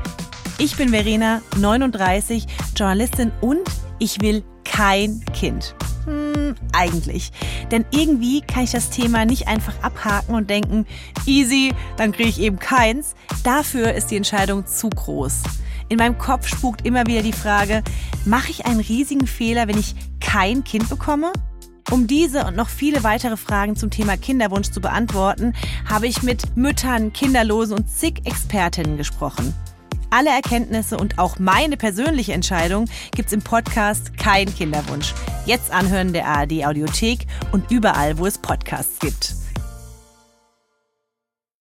Ich 0.59 0.77
bin 0.77 0.91
Verena, 0.91 1.41
39, 1.57 2.47
Journalistin 2.77 3.33
und 3.41 3.69
ich 3.99 4.21
will 4.21 4.45
kein 4.65 5.25
Kind. 5.33 5.75
Hm, 6.05 6.55
eigentlich. 6.73 7.33
Denn 7.71 7.85
irgendwie 7.91 8.43
kann 8.43 8.65
ich 8.65 8.71
das 8.71 8.91
Thema 8.91 9.25
nicht 9.25 9.49
einfach 9.49 9.75
abhaken 9.83 10.35
und 10.35 10.51
denken, 10.51 10.87
easy, 11.27 11.75
dann 11.97 12.13
kriege 12.13 12.29
ich 12.29 12.41
eben 12.41 12.59
keins. 12.59 13.15
Dafür 13.45 13.95
ist 13.95 14.11
die 14.11 14.17
Entscheidung 14.17 14.67
zu 14.67 14.91
groß. 14.91 15.43
In 15.89 15.97
meinem 15.97 16.19
Kopf 16.19 16.47
spukt 16.47 16.87
immer 16.87 17.07
wieder 17.07 17.23
die 17.23 17.33
Frage, 17.33 17.83
mache 18.25 18.51
ich 18.51 18.67
einen 18.67 18.81
riesigen 18.81 19.27
Fehler, 19.27 19.69
wenn 19.69 19.79
ich 19.79 19.95
kein 20.21 20.65
Kind 20.65 20.89
bekomme? 20.91 21.33
Um 21.91 22.07
diese 22.07 22.45
und 22.45 22.55
noch 22.55 22.69
viele 22.69 23.03
weitere 23.03 23.39
Fragen 23.39 23.75
zum 23.75 23.91
Thema 23.91 24.19
Kinderwunsch 24.19 24.71
zu 24.71 24.81
beantworten, 24.81 25.55
habe 25.89 26.07
ich 26.07 26.23
mit 26.23 26.55
Müttern, 26.55 27.15
Kinderlosen 27.15 27.79
und 27.79 27.89
zig 27.89 28.21
Expertinnen 28.25 28.99
gesprochen. 28.99 29.55
Alle 30.11 30.31
Erkenntnisse 30.31 30.99
und 30.99 31.19
auch 31.19 31.39
meine 31.39 31.77
persönliche 31.77 32.33
Entscheidung 32.33 32.87
gibt's 33.15 33.33
im 33.33 33.41
Podcast 33.41 34.17
Kein 34.19 34.55
Kinderwunsch. 34.55 35.15
Jetzt 35.47 35.71
anhören 35.71 36.13
der 36.13 36.27
ARD 36.27 36.65
Audiothek 36.67 37.27
und 37.53 37.71
überall, 37.71 38.19
wo 38.19 38.27
es 38.27 38.39
Podcasts 38.39 38.99
gibt. 38.99 39.35